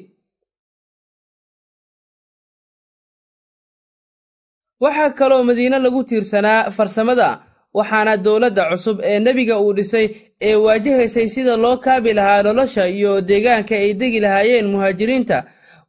Waxaa 4.83 5.09
kaloo 5.19 5.43
madiine 5.43 5.77
lagu 5.79 6.01
tiirsanaa 6.09 6.71
farsamada 6.77 7.29
waxaana 7.77 8.13
dowladda 8.25 8.63
cusub 8.71 8.97
ee 9.03 9.19
nebiga 9.19 9.55
uu 9.59 9.73
dhisay 9.77 10.05
ee 10.47 10.55
waajahaysay 10.65 11.27
sida 11.33 11.53
loo 11.63 11.77
kaabi 11.77 12.13
lahaa 12.13 12.43
nolosha 12.43 12.83
iyo 12.87 13.21
deegaanka 13.29 13.75
ay 13.75 13.93
degi 13.99 14.19
lahaayeen 14.25 14.67
muhaajiriinta. 14.73 15.37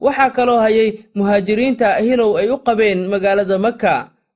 Waxaa 0.05 0.31
kaloo 0.37 0.59
hayay 0.65 0.89
muhaajiriinta 1.15 1.89
hilow 2.07 2.33
ay 2.41 2.49
u 2.50 2.59
qabeen 2.67 3.00
magaalada 3.12 3.57
maka 3.67 3.93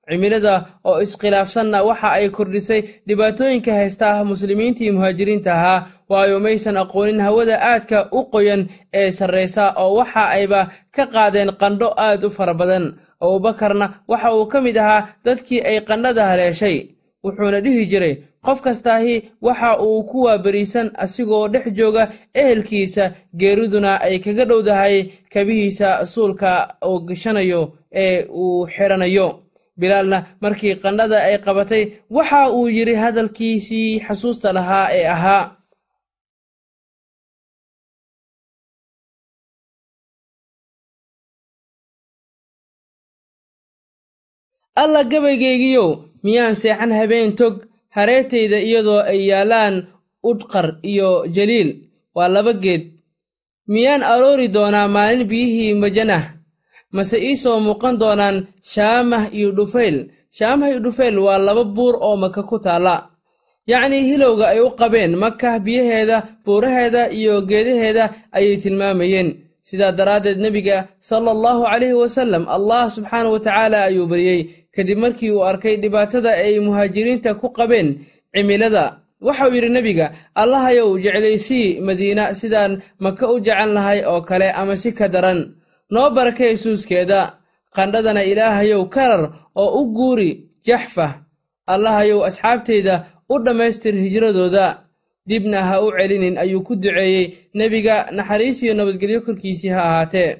cimilada 0.09 0.55
oo 0.85 1.01
iskhilaafsanna 1.05 1.83
waxa 1.89 2.09
ay 2.19 2.29
kordhisay 2.37 2.81
dhibaatooyinka 3.07 3.73
haysta 3.73 4.25
muslimiintii 4.25 4.91
muhaajiriinta 4.97 5.53
ahaa 5.55 5.87
waayo 6.09 6.41
maysan 6.41 6.77
aqoonin 6.77 7.21
hawada 7.21 7.57
aadka 7.71 8.09
u 8.13 8.21
qoyan 8.33 8.63
ee 8.93 9.11
sarraysa 9.13 9.73
oo 9.83 9.95
waxa 9.99 10.29
ayba 10.37 10.61
ka 10.97 11.07
qaadeen 11.07 11.51
qandho 11.61 11.89
aad 11.97 12.25
u 12.25 12.31
fara 12.31 12.55
badan. 12.55 12.87
Abuubakarna 13.21 13.87
waxa 14.09 14.35
uu 14.37 14.47
ka 14.47 14.61
mid 14.61 14.77
ahaa 14.77 15.09
dadkii 15.25 15.61
ay 15.69 15.81
qandhada 15.89 16.27
haleeshay 16.27 16.77
wuxuuna 17.25 17.61
dhihi 17.65 17.87
jiray 17.87 18.15
qof 18.45 18.61
kastaahi 18.61 19.15
waxa 19.43 19.71
uu 19.81 20.03
ku 20.11 20.23
waabariisan 20.27 20.91
asigoo 21.05 21.49
dhex 21.49 21.67
jooga 21.79 22.11
ehelkiisa 22.35 23.05
geeriduna 23.41 24.01
ay 24.07 24.19
kaga 24.19 24.45
dhowdahay 24.45 24.97
kabihiisa 25.33 26.07
suulka 26.07 26.51
uu 26.89 27.01
gashanayo 27.09 27.63
ee 27.93 28.27
uu 28.29 28.67
xidhanayo 28.67 29.29
bilaalna 29.81 30.19
markii 30.43 30.75
qandhada 30.83 31.19
ay 31.28 31.37
qabatay 31.47 31.83
waxa 32.16 32.40
uu 32.59 32.66
yidhi 32.76 32.95
hadalkiisii 33.04 33.90
xasuusta 34.07 34.49
lahaa 34.59 34.87
ee 34.99 35.07
ahaa. 35.16 35.43
Alla 44.83 45.02
gabaygaygiyow 45.11 45.88
miyaan 46.25 46.54
seexan 46.62 46.93
habeen 46.99 47.31
tog 47.38 47.54
hareetayda 47.97 48.59
iyadoo 48.69 49.00
ay 49.12 49.21
yaallaan 49.31 49.75
udhqar 50.31 50.66
iyo 50.90 51.11
jaliil. 51.35 51.71
Waa 52.16 52.28
laba 52.35 52.52
geed. 52.64 52.83
Miyaan 53.73 54.02
aroori 54.02 54.49
doonaa 54.54 54.88
maalin 54.88 55.28
biyihii 55.31 55.75
majanah 55.83 56.23
mase 56.97 57.17
ii 57.29 57.37
soo 57.43 57.59
muuqan 57.67 57.95
doonaan 58.03 58.37
shaamah 58.73 59.25
iyo 59.39 59.49
dhufayl 59.59 59.97
shaamah 60.39 60.69
iyo 60.71 60.81
dhufayl 60.87 61.15
waa 61.27 61.39
laba 61.47 61.65
buur 61.77 61.95
oo 62.07 62.17
maka 62.23 62.43
ku 62.51 62.57
taalla 62.65 62.97
yacnii 63.71 64.03
hilowga 64.09 64.45
ay 64.53 64.61
u 64.67 64.71
qabeen 64.81 65.13
maka 65.25 65.51
biyaheeda 65.67 66.17
buuraheeda 66.45 67.03
iyo 67.19 67.35
geedaheeda 67.51 68.05
ayay 68.37 68.57
tilmaamayeen. 68.63 69.31
Sidaa 69.69 69.93
daraaddeed 69.99 70.39
nebiga 70.45 70.77
sala 71.09 71.31
allahu 71.37 71.63
calayhi 71.71 71.97
wasallam 72.03 72.43
allah 72.57 72.83
subxaana 72.97 73.29
wa 73.35 73.41
tacaala 73.47 73.79
ayuu 73.89 74.07
baryey 74.13 74.41
kadib 74.77 74.99
markii 75.05 75.31
uu 75.33 75.45
arkay 75.51 75.75
dhibaatada 75.83 76.31
ay 76.45 76.61
muhaajiriinta 76.67 77.31
ku 77.41 77.49
qabeen 77.59 77.89
cimilada 78.35 78.85
waxauu 79.27 79.55
yidhi 79.57 79.71
nebiga 79.77 80.07
allahayow 80.43 80.89
jeclaysii 81.05 81.81
madiina 81.87 82.25
sidaan 82.41 82.73
maka 83.05 83.25
u 83.33 83.41
jecel 83.47 83.71
lahay 83.77 84.01
oo 84.11 84.21
kale 84.29 84.49
ama 84.61 84.75
si 84.83 84.91
ka 84.99 85.07
daran 85.15 85.41
noo 85.95 86.09
barakay 86.17 86.55
suuskeeda 86.63 87.21
qandhadana 87.77 88.23
ilaahayow 88.31 88.83
karar 88.95 89.23
oo 89.63 89.71
u 89.81 89.83
guuri 89.97 90.31
jaxfa. 90.67 91.07
Allahayow 91.73 92.21
asxaabtayda 92.29 92.95
u 93.33 93.37
dhammaystir 93.45 93.95
hijradooda 94.05 94.67
dibna 95.29 95.59
ha 95.69 95.77
u 95.85 95.89
celinin 95.97 96.37
ayuu 96.43 96.63
ku 96.67 96.73
duceeyey 96.83 97.27
nebiga 97.59 97.97
naxariis 98.17 98.59
iyo 98.63 98.75
nabadgelyo 98.75 99.21
korkiisii 99.27 99.73
ha 99.77 99.83
ahaatee. 99.89 100.31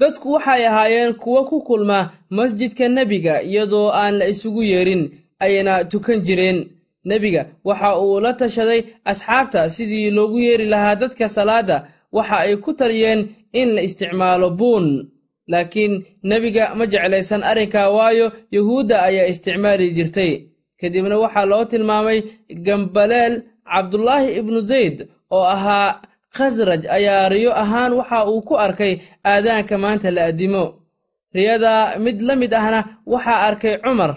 Dadku 0.00 0.32
waxay 0.32 0.62
ahaayeen 0.66 1.12
kuwo 1.22 1.40
ku 1.44 1.56
kulma 1.68 1.98
masjidka 2.36 2.88
nebiga 2.88 3.34
iyadoo 3.42 3.88
aan 3.92 4.14
la 4.18 4.26
isugu 4.32 4.62
yeerin 4.62 5.02
ayna 5.44 5.84
tukan 5.90 6.20
jireen 6.26 6.58
nebiga 7.04 7.42
waxa 7.64 7.90
uu 8.02 8.20
la 8.24 8.32
tashaday 8.40 8.80
asxaabta 9.10 9.70
sidii 9.70 10.10
loogu 10.10 10.38
yeeri 10.38 10.66
lahaa 10.72 10.94
dadka 11.02 11.28
salaadda 11.28 11.76
waxa 12.12 12.36
ay 12.44 12.56
ku 12.56 12.70
taliyeen 12.74 13.20
in 13.60 13.68
la 13.74 13.80
isticmaalo 13.88 14.50
buun 14.50 14.86
laakiin 15.52 15.92
nebiga 16.30 16.74
ma 16.78 16.84
jeclaysan 16.92 17.42
arrinka 17.50 17.90
waayo 17.96 18.26
yuhuudda 18.52 19.02
ayaa 19.08 19.26
isticmaali 19.32 19.90
jirtay. 19.96 20.32
Kadibna 20.80 21.16
waxaa 21.18 21.46
loo 21.52 21.64
tilmaamay 21.70 22.18
gambaleel 22.66 23.34
cabdulaahi 23.72 24.28
ibnu 24.40 24.60
zayd 24.70 24.96
oo 25.30 25.44
ahaa 25.54 26.00
khasraj 26.36 26.82
ayaa 26.96 27.28
riyo 27.28 27.52
ahaan 27.62 27.92
waxa 27.98 28.18
uu 28.30 28.40
ku 28.48 28.54
arkay 28.66 28.94
aadaanka 29.24 29.74
maanta 29.78 30.10
la 30.16 30.22
addimo 30.30 30.64
riyada 31.34 31.98
mid 32.04 32.16
la 32.28 32.34
mid 32.42 32.52
ahna 32.60 32.80
waxaa 33.12 33.38
arkay 33.48 33.74
cumar 33.84 34.12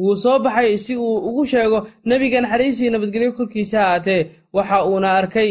wuu 0.00 0.16
soo 0.22 0.38
baxay 0.44 0.78
si 0.84 0.92
uu 0.96 1.16
ugu 1.28 1.42
sheego 1.50 1.78
nebiga 2.08 2.38
naxariisii 2.40 2.90
nabadgelyo 2.92 3.32
korkiisa 3.36 3.78
haatee 3.84 4.20
waxa 4.56 4.76
uuna 4.88 5.08
arkay 5.20 5.50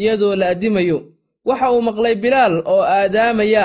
iyadoo 0.00 0.34
la 0.40 0.46
addimayo 0.52 0.98
waxa 1.48 1.66
uu 1.72 1.82
maqlay 1.88 2.14
bilaal 2.22 2.54
oo 2.72 2.82
aadaamaya. 2.96 3.64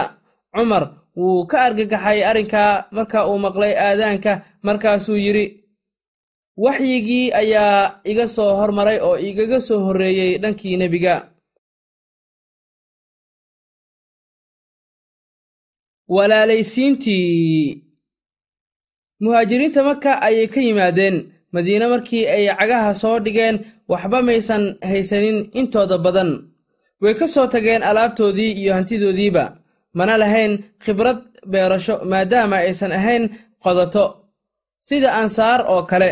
Cumar 0.56 0.84
wuu 1.20 1.46
ka 1.50 1.58
argagaxay 1.66 2.20
arrinkaa 2.30 2.72
marka 2.96 3.18
uu 3.30 3.38
maqlay 3.46 3.74
aadaanka 3.88 4.32
markaasuu 4.66 5.18
yidhi 5.26 5.46
waxyigii 6.64 7.26
ayaa 7.42 8.02
iga 8.12 8.26
soo 8.36 8.52
hormaray 8.60 8.98
oo 9.08 9.18
igaga 9.30 9.60
soo 9.68 9.80
horreeyey 9.86 10.32
dhankii 10.42 10.78
nebiga. 10.82 11.16
Walaalaysiintii 16.44 17.84
muhaajiriinta 19.22 19.84
maka 19.84 20.12
ayay 20.22 20.48
ka 20.48 20.60
yimaadeen. 20.62 21.18
Madiine 21.54 21.88
markii 21.88 22.26
ay 22.28 22.46
cagaha 22.60 22.94
soo 22.94 23.20
dhigeen 23.20 23.60
waxba 23.90 24.22
maysan 24.22 24.64
haysanin 24.82 25.50
intooda 25.60 25.98
badan. 25.98 26.32
Way 27.02 27.14
ka 27.20 27.28
soo 27.28 27.48
tageen 27.48 27.84
alaabtoodii 27.84 28.52
iyo 28.62 28.74
hantidoodiiba. 28.74 29.46
Mana 29.94 30.18
lahayn 30.18 30.54
khibrad 30.84 31.20
beerasho 31.52 31.96
maadaama 32.10 32.58
aysan 32.58 32.92
ahayn 32.92 33.30
qodato. 33.64 34.06
Sida 34.88 35.14
ansaar 35.22 35.62
oo 35.74 35.84
kale 35.84 36.10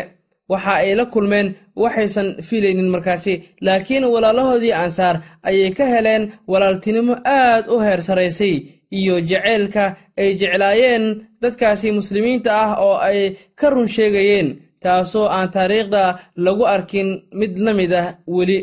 waxa 0.48 0.72
ay 0.82 0.94
la 0.94 1.04
kulmeen 1.06 1.54
waxaysan 1.76 2.28
filaynin 2.42 2.88
markaasi. 2.94 3.34
Laakiin 3.60 4.04
walaalahoodii 4.04 4.72
ansaar 4.72 5.16
ayay 5.42 5.70
ka 5.78 5.84
heleen 5.92 6.32
walaaltinimo 6.50 7.14
aad 7.24 7.64
u 7.68 7.78
heer 7.84 8.00
saraysay 8.02 8.54
iyo 8.98 9.20
jaceylka 9.20 9.84
ay 10.20 10.30
jeclaayeen 10.40 11.04
dadkaasi 11.42 11.88
muslimiinta 11.98 12.50
ah 12.64 12.70
oo 12.86 12.96
ay 13.08 13.18
ka 13.58 13.66
run 13.70 13.88
sheegayeen 13.88 14.48
taasoo 14.82 15.26
aan 15.36 15.48
taariikhda 15.54 16.02
lagu 16.44 16.64
arkin 16.74 17.08
mid 17.38 17.52
la 17.64 17.72
mid 17.80 17.92
ah 18.02 18.06
weli. 18.26 18.58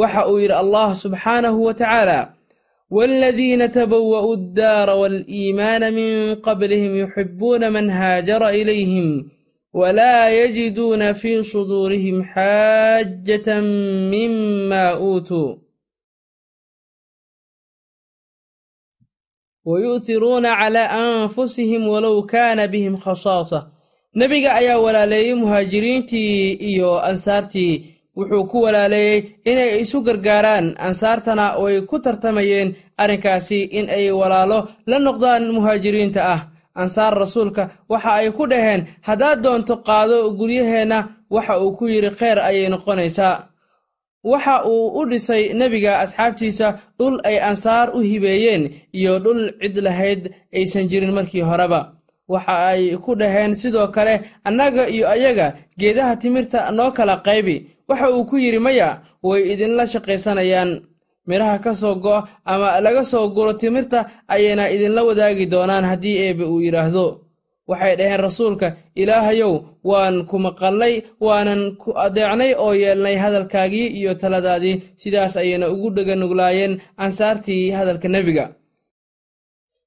Waxa 0.00 0.26
uu 0.30 0.38
yidhi 0.42 0.54
allah 0.62 0.88
subxaanahu 1.02 1.58
wa 1.66 1.74
tacaala 1.74 2.18
waaladiina 2.90 3.68
tabawa'uu 3.68 4.34
addaara 4.38 4.94
waaliimaana 5.00 5.90
min 5.98 6.36
qablihim 6.46 6.92
yuxibuuna 7.02 7.70
man 7.70 7.86
haajara 7.90 8.52
ilayhim 8.60 9.30
walaa 9.72 10.28
yajiduuna 10.40 11.14
fii 11.14 11.42
suduurihim 11.52 12.18
xaajatan 12.34 13.64
mima 14.10 14.98
uutuu 15.00 15.58
wayu'hiruuna 19.66 20.50
calaa 20.60 20.90
anfusihim 21.22 21.88
walow 21.88 22.22
kaana 22.26 22.68
bihim 22.68 22.96
khasaasa 23.04 23.58
nebiga 24.14 24.54
ayaa 24.54 24.78
walaaleeyey 24.78 25.34
muhaajiriintii 25.34 26.52
iyo 26.70 27.00
ansaartii 27.10 27.74
wuxuu 28.16 28.44
ku 28.50 28.62
walaaleeyey 28.62 29.22
inay 29.44 29.80
isu 29.80 30.00
gargaaraan 30.06 30.74
ansaartana 30.78 31.58
way 31.62 31.80
ku 31.80 31.98
tartamayeen 31.98 32.74
arrinkaasi 32.98 33.60
in 33.78 33.88
ay 33.90 34.10
walaalo 34.10 34.68
la 34.86 34.98
noqdaan 34.98 35.44
muhaajiriinta 35.56 36.20
ah 36.34 36.40
ansaar 36.82 37.14
rasuulka 37.18 37.70
waxa 37.88 38.12
ay 38.20 38.30
ku 38.30 38.46
dhaheen 38.46 38.86
haddaad 39.06 39.38
doonto 39.42 39.76
qaado 39.76 40.30
guryaheenna 40.38 40.98
waxa 41.30 41.58
uu 41.60 41.72
ku 41.78 41.84
yidhi 41.88 42.10
kheyr 42.10 42.38
ayay 42.38 42.68
noqonaysaa 42.68 43.34
waxa 44.24 44.64
uu 44.72 44.88
u 45.00 45.06
dhisay 45.10 45.42
nebiga 45.54 45.92
asxaabtiisa 46.04 46.68
dhul 46.98 47.16
ay 47.28 47.36
ansaar 47.48 47.86
u 47.96 48.00
hibeeyeen 48.00 48.62
iyo 48.98 49.18
dhul 49.24 49.42
cid 49.60 49.76
lahayd 49.86 50.22
aysan 50.56 50.88
jirin 50.90 51.12
markii 51.12 51.40
horeba. 51.50 51.80
Waxa 52.28 52.54
ay 52.72 52.96
ku 53.04 53.14
dhaheen 53.20 53.54
sidoo 53.54 53.88
kale 53.94 54.14
annaga 54.48 54.88
iyo 54.88 55.04
ayaga 55.14 55.46
geedaha 55.78 56.16
timirta 56.16 56.70
noo 56.72 56.90
kala 56.96 57.16
qaybi. 57.26 57.56
Waxa 57.88 58.06
uu 58.10 58.24
ku 58.24 58.36
yidhi 58.38 58.58
maya 58.58 58.88
way 59.22 59.42
idinla 59.52 59.84
shaqaysanayaan. 59.86 60.70
Midhaha 61.28 61.58
ka 61.64 61.72
soo 61.74 61.94
go'a 61.94 62.24
ama 62.44 62.80
laga 62.84 63.04
soo 63.04 63.28
guro 63.34 63.52
timirta 63.52 63.98
ayayna 64.28 64.68
idinla 64.74 65.02
wadaagi 65.08 65.46
doonaan 65.52 65.84
haddii 65.84 66.16
eebbe 66.24 66.44
uu 66.44 66.60
yidhaahdo 66.60 67.06
waxay 67.68 67.94
dhaheen 67.98 68.20
rasuulka 68.26 68.68
ilaahayow 69.00 69.52
waan 69.90 70.16
ku 70.30 70.36
maqalnay 70.46 70.94
waanan 71.20 71.62
ku 71.82 71.88
adeecnay 72.04 72.52
oo 72.64 72.72
yeelnay 72.82 73.16
hadalkaagii 73.24 73.88
iyo 73.98 74.14
taladaadii. 74.14 74.82
Sidaas 75.00 75.36
ayayna 75.36 75.68
ugu 75.74 75.90
dheganuglaayeen 75.96 76.80
ansaartii 77.04 77.70
hadalka 77.70 78.08
nebiga. 78.08 78.46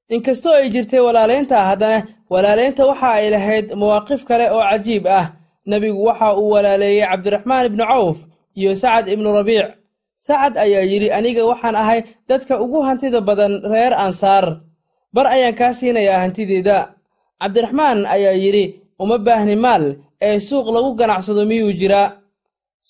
Inkastoo 0.10 0.53
ay 0.60 0.69
jirtay 0.74 1.00
walaalaynta 1.07 1.57
haddana 1.69 2.00
walaalaynta 2.31 2.85
waxa 2.90 3.09
ay 3.20 3.29
lahayd 3.35 3.68
mawaaqif 3.79 4.22
kale 4.29 4.46
oo 4.51 4.63
cajiib 4.70 5.05
ah. 5.07 5.25
Nebigu 5.70 6.03
waxa 6.09 6.33
uu 6.40 6.50
walaaleeyey 6.55 7.05
cabdiraxmaan 7.11 7.66
ibnu 7.70 7.83
cawf 7.92 8.18
iyo 8.59 8.72
sacad 8.75 9.07
ibnu 9.13 9.29
rabiic. 9.37 9.68
Sacad 10.18 10.57
ayaa 10.57 10.81
yidhi 10.92 11.11
aniga 11.11 11.44
waxaan 11.46 11.75
ahay 11.75 12.00
dadka 12.29 12.53
ugu 12.63 12.79
hantida 12.87 13.22
badan 13.22 13.53
reer 13.72 13.94
ansaar. 13.94 14.46
Bar 15.13 15.27
ayaan 15.27 15.55
kaa 15.59 15.74
siinayaa 15.74 16.20
hantideeda 16.24 16.77
cabdiraxmaan 17.41 18.05
ayaa 18.05 18.33
yidhi 18.43 18.65
uma 19.00 19.17
baahni 19.17 19.55
maal 19.55 19.83
ee 20.21 20.39
suuq 20.39 20.67
lagu 20.75 20.93
ganacsado 21.00 21.45
miyuu 21.45 21.73
jiraa? 21.79 22.11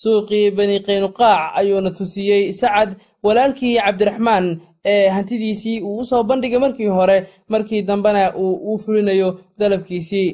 Suuqii 0.01 0.51
bani 0.57 0.79
qaynuqaac 0.87 1.41
ayuuna 1.59 1.91
tusiyey 1.97 2.51
sacad 2.53 2.89
walaalkii 3.23 3.77
cabdiraxmaan 3.85 4.45
ee 4.85 5.07
hantidiisii 5.15 5.81
uu 5.81 5.97
u 6.01 6.05
soo 6.05 6.23
bandhigay 6.23 6.59
markii 6.59 6.87
hore 6.97 7.17
markii 7.49 7.81
dambena 7.81 8.33
uu 8.37 8.73
u 8.73 8.77
fulinayo 8.77 9.29
dalabkiisii. 9.59 10.29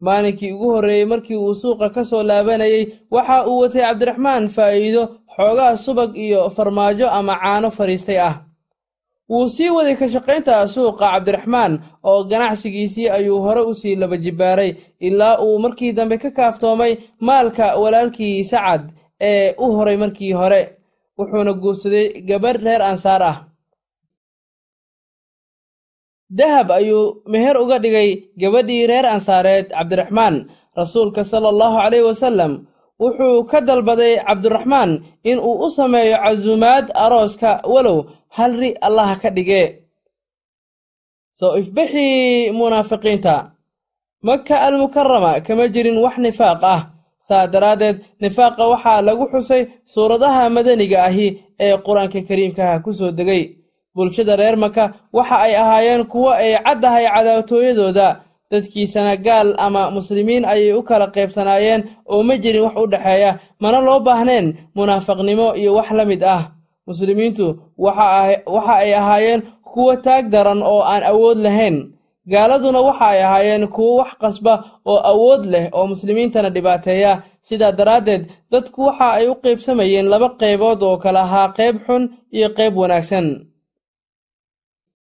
Maalinkii 0.00 0.52
ugu 0.52 0.70
horreeyey 0.74 1.04
markii 1.06 1.36
uu 1.36 1.54
suuqa 1.54 1.90
ka 1.90 2.04
soo 2.04 2.22
laabanayey 2.22 2.84
waxa 3.10 3.46
uu 3.48 3.58
watay 3.62 3.82
cabdiraxmaan 3.82 4.48
faa'iido 4.48 5.02
xoogaa 5.36 5.76
subag 5.76 6.10
iyo 6.16 6.50
farmaajo 6.50 7.06
ama 7.10 7.34
caano 7.42 7.70
fadhiistay 7.70 8.18
ah 8.20 8.34
wuu 9.30 9.48
sii 9.48 9.70
waday 9.76 9.96
ka 10.00 10.06
shaqaynta 10.14 10.54
suuqa 10.74 11.06
cabdiraxmaan 11.12 11.72
oo 12.10 12.24
ganacsigiisii 12.30 13.08
ayuu 13.16 13.40
hore 13.46 13.60
u 13.70 13.74
sii 13.74 13.96
laba 14.00 14.16
jibbaaray 14.24 14.70
ilaa 15.00 15.38
uu 15.44 15.58
markii 15.64 15.92
dambe 15.92 16.16
ka 16.18 16.30
kaaftoomay 16.30 16.92
maalka 17.20 17.76
walaalkii 17.82 18.44
sacad 18.44 18.82
ee 19.20 19.54
u 19.58 19.66
horay 19.76 19.96
markii 19.96 20.32
hore. 20.32 20.62
Wuxuuna 21.18 21.52
guursaday 21.52 22.06
gabadh 22.28 22.62
reer 22.64 22.82
ansaar 22.82 23.22
ah. 23.22 23.36
Dahab 26.30 26.70
ayuu 26.70 27.22
meher 27.26 27.56
uga 27.56 27.78
dhigay 27.78 28.10
gabadhii 28.40 28.86
reer 28.86 29.06
ansaareed 29.06 29.66
cabdiraxmaan. 29.72 30.34
Rasuulka 30.76 31.24
sala 31.24 31.48
allahu 31.48 31.76
caleyh 31.82 32.04
wasallam 32.08 32.52
wuxuu 33.00 33.44
ka 33.50 33.60
dalbaday 33.60 34.14
cabdiraxmaan 34.26 34.90
in 35.24 35.38
uu 35.40 35.56
u 35.66 35.70
sameeyo 35.70 36.16
casuumaad 36.24 36.86
arooska 37.04 37.50
walow 37.72 37.98
hal 38.36 38.52
allaha 38.86 39.14
ka 39.22 39.30
dhige 39.36 39.62
soo 41.38 41.56
ifbixii 41.60 42.50
munaafiqiinta 42.58 43.34
maka 44.22 44.54
almukarama 44.66 45.40
kama 45.46 45.68
jirin 45.74 45.98
wax 46.04 46.16
nifaaq 46.18 46.62
ah. 46.62 46.82
Saa 47.28 47.46
daraaddeed 47.46 47.96
nifaaqa 48.20 48.62
waxaa 48.72 49.02
lagu 49.02 49.24
xusay 49.32 49.62
suuradaha 49.84 50.48
madaniga 50.50 50.98
ahi 51.08 51.26
ee 51.60 51.76
qur'aanka 51.86 52.20
kariimkaha 52.28 52.80
ku 52.84 52.90
soo 52.98 53.10
degay. 53.18 53.42
Bulshada 53.94 54.36
reer 54.36 54.56
maka 54.56 54.84
waxa 55.12 55.36
ay 55.46 55.54
ahaayeen 55.62 56.02
kuwo 56.12 56.30
ay 56.32 56.56
caddahay 56.64 57.04
cadaawtooyadooda. 57.14 58.08
Dadkiisana 58.50 59.16
gaal 59.16 59.48
ama 59.58 59.90
muslimiin 59.90 60.44
ayay 60.52 60.72
u 60.72 60.82
kala 60.82 61.06
qaybsanaayeen 61.14 61.80
oo 62.12 62.22
ma 62.22 62.34
jirin 62.42 62.62
wax 62.64 62.74
u 62.82 62.86
dhexeeya 62.92 63.30
mana 63.60 63.78
loo 63.86 64.00
baahneen 64.00 64.46
munaafaqnimo 64.74 65.52
iyo 65.60 65.74
wax 65.78 65.90
la 65.98 66.04
mid 66.04 66.22
ah 66.24 66.42
muslimiintu 66.88 67.46
waxa 67.84 68.74
ay 68.82 68.90
ahaayeen 69.00 69.42
kuwo 69.72 69.96
taag 70.06 70.24
daran 70.32 70.62
oo 70.62 70.80
aan 70.92 71.02
awood 71.12 71.38
lahayn. 71.46 71.76
Gaaladuna 72.32 72.80
waxa 72.88 73.06
ay 73.14 73.20
ahaayeen 73.22 73.64
kuwo 73.74 73.96
wax 74.00 74.10
qasba 74.22 74.54
oo 74.90 75.00
awood 75.12 75.42
leh 75.52 75.64
oo 75.72 75.86
muslimiintana 75.92 76.50
dhibaateeya. 76.50 77.12
Sidaa 77.48 77.72
daraaddeed 77.78 78.22
dadku 78.52 78.80
waxa 78.88 79.08
ay 79.18 79.26
u 79.32 79.34
qaybsamayeen 79.44 80.06
laba 80.12 80.28
qaybood 80.40 80.80
oo 80.82 80.96
kale 81.02 81.18
ahaa 81.26 81.48
qayb 81.58 81.76
xun 81.86 82.02
iyo 82.36 82.48
qayb 82.58 82.74
wanaagsan 82.76 83.26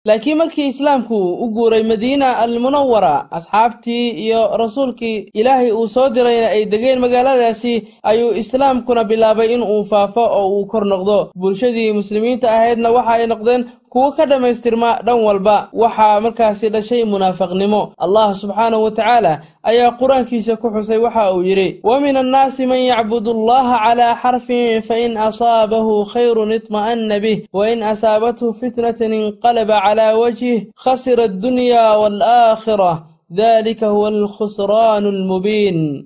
laakiin 0.05 0.37
markii 0.37 0.67
islaamku 0.67 1.17
u 1.43 1.47
guuray 1.55 1.83
madiina 1.83 2.37
almunawara 2.37 3.27
asxaabtii 3.31 4.09
iyo 4.25 4.57
rasuulkii 4.57 5.17
ilaahay 5.33 5.71
uu 5.71 5.87
soo 5.87 6.09
dirayna 6.09 6.47
ay 6.55 6.65
degeen 6.65 6.99
magaaladaasi 6.99 7.73
ayuu 8.03 8.31
islaamkuna 8.41 9.03
bilaabay 9.03 9.53
in 9.53 9.61
uu 9.63 9.83
faafo 9.83 10.21
oo 10.23 10.47
uu 10.49 10.65
kor 10.65 10.85
noqdo. 10.85 11.31
Bulshadii 11.35 11.91
muslimiinta 11.93 12.51
ahaydna 12.51 12.89
waxa 12.91 13.11
ay 13.11 13.27
noqdeen 13.27 13.65
kuwo 13.89 14.11
ka 14.15 14.25
dhammaystirma 14.25 15.01
dhan 15.05 15.19
walba 15.27 15.69
waxaa 15.73 16.21
markaasi 16.21 16.69
dhashay 16.69 17.03
munaafaqnimo. 17.03 17.93
Allah 17.97 18.27
subxaanahu 18.37 18.83
wa 18.85 18.91
tacaala 18.91 19.33
ayaa 19.63 19.97
qur'aankiisa 19.99 20.57
ku 20.61 20.69
xusay 20.69 20.97
waxa 21.01 21.33
uu 21.33 21.41
yidhi 21.41 21.79
wa 21.83 21.99
min 21.99 22.15
annaasi 22.17 22.67
man 22.69 22.79
yacbudu 22.79 23.31
allaha 23.33 23.81
calaa 23.85 24.15
xarfin 24.21 24.81
fain 24.81 25.17
asaabahu 25.17 26.05
khayrun 26.13 26.51
itma'anna 26.53 27.19
bih 27.23 27.49
wain 27.53 27.81
asaabathu 27.83 28.53
fitnatan 28.53 29.13
inqalaba 29.13 29.81
calaa 29.85 30.13
wajhih 30.21 30.69
khasira 30.83 31.23
addunya 31.25 31.97
waalaakhira 32.01 33.03
dalika 33.29 33.87
huwa 33.89 34.07
alkhusraanu 34.13 35.09
almubiin. 35.09 36.05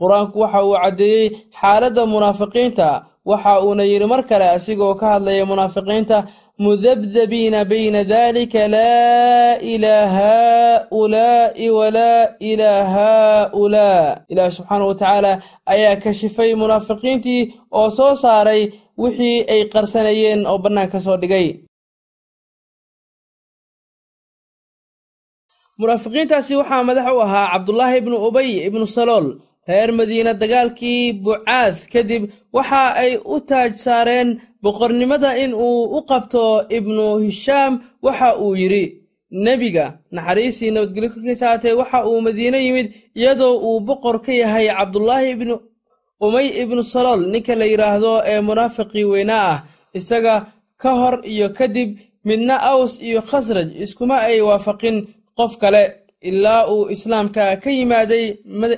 Qur'aanku 0.00 0.36
waxa 0.42 0.64
uu 0.64 0.74
caddeeyey 0.82 1.26
xaaladda 1.60 2.06
munaafiqiinta 2.06 2.88
waxa 3.30 3.60
uuna 3.64 3.84
yidhi 3.84 4.06
mar 4.08 4.22
kale 4.24 4.46
asigoo 4.56 4.94
ka 5.00 5.06
hadlaya 5.12 5.44
munaafiqiinta 5.46 6.24
bayna 6.60 8.04
dalika 8.04 8.68
laa 8.68 9.56
ilaa 9.72 10.06
haa'ulaa'i 10.16 11.70
walaa 11.78 12.26
ilaa 12.50 12.84
haa'ulaa 12.84 14.24
ilaahi 14.28 14.52
subxaana 14.56 14.84
wa 14.88 14.94
tacaala 14.94 15.32
ayaa 15.66 15.96
kashifay 16.04 16.54
munaafiqiintii 16.54 17.42
oo 17.72 17.90
soo 17.90 18.14
saaray 18.22 18.62
wixii 19.02 19.38
ay 19.52 19.62
qarsanayeen 19.72 20.46
oo 20.46 20.58
bannaanka 20.64 20.98
soo 21.00 21.16
dhigay. 21.22 21.46
Munaafiqiintaasi 25.78 26.52
waxaa 26.60 26.84
madax 26.88 27.08
u 27.16 27.20
ahaa 27.26 27.46
cabdulaahi 27.52 27.96
ibnu 28.00 28.16
ubay 28.28 28.50
ibnu 28.68 28.86
salool 28.96 29.26
reer 29.68 29.90
madiine 29.98 30.32
dagaalkii 30.42 31.02
bucaad 31.24 31.76
kadib 31.92 32.22
waxa 32.56 32.82
ay 33.02 33.12
u 33.16 33.36
taaj 33.48 33.72
saareen 33.84 34.28
boqornimada 34.62 35.38
in 35.44 35.52
uu 35.54 35.98
u 35.98 36.00
qabto 36.10 36.42
ibnu 36.78 37.04
hishaam 37.24 37.72
waxa 38.02 38.38
uu 38.42 38.54
yidhi 38.62 38.84
nebiga 39.30 39.98
naxariistii 40.12 40.70
nabadgelyo 40.70 41.10
korkiisa 41.10 41.46
haatee 41.48 41.74
waxa 41.80 42.06
uu 42.08 42.20
madiine 42.20 42.58
yimid 42.66 42.86
iyadoo 43.14 43.54
uu 43.66 43.80
boqor 43.80 44.16
ka 44.24 44.32
yahay 44.32 44.66
cabdulaahi 44.68 45.30
ibnu 45.36 45.54
umay 46.20 46.48
ibnu 46.62 46.82
salool 46.82 47.20
ninka 47.32 47.54
la 47.54 47.64
yidhaahdo 47.72 48.22
ee 48.32 48.40
munaafiqii 48.40 49.04
weynaa 49.04 49.46
ah. 49.52 49.58
Isaga 49.94 50.34
ka 50.78 50.90
hor 50.94 51.14
iyo 51.24 51.48
kadib 51.58 51.98
midna 52.24 52.56
aws 52.72 53.02
iyo 53.02 53.20
khasraj 53.22 53.68
iskuma 53.84 54.16
ay 54.28 54.40
waafaqin 54.40 55.06
qof 55.36 55.58
kale 55.58 55.82
ilaa 56.20 56.66
uu 56.72 56.90
islaamka 56.90 57.56
ka 57.56 57.70
yimaaday 57.70 58.24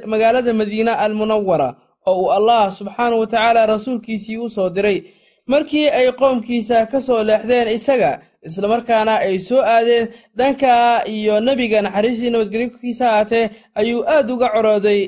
magaalada 0.06 0.52
madiine 0.52 0.92
almunawara 1.04 1.76
oo 2.06 2.16
uu 2.22 2.30
allah 2.38 2.72
subxaanahu 2.72 3.20
wa 3.20 3.26
tacaala 3.26 3.66
rasuulkiisii 3.66 4.36
u 4.36 4.50
soo 4.50 4.70
diray 4.70 4.98
markii 5.46 5.88
ay 5.98 6.06
qoomkiisa 6.20 6.86
ka 6.90 7.00
soo 7.00 7.22
leexdeen 7.28 7.68
isaga 7.78 8.10
islamarkaana 8.46 9.14
ay 9.26 9.38
soo 9.38 9.60
aadeen 9.74 10.08
dhanka 10.38 10.72
iyo 11.16 11.40
nebiga 11.40 11.82
naxariistii 11.82 12.30
nabadgelyo 12.30 12.68
korkiisa 12.70 13.06
haatee 13.14 13.50
ayuu 13.80 14.02
aad 14.14 14.30
uga 14.34 14.48
corooday 14.54 15.00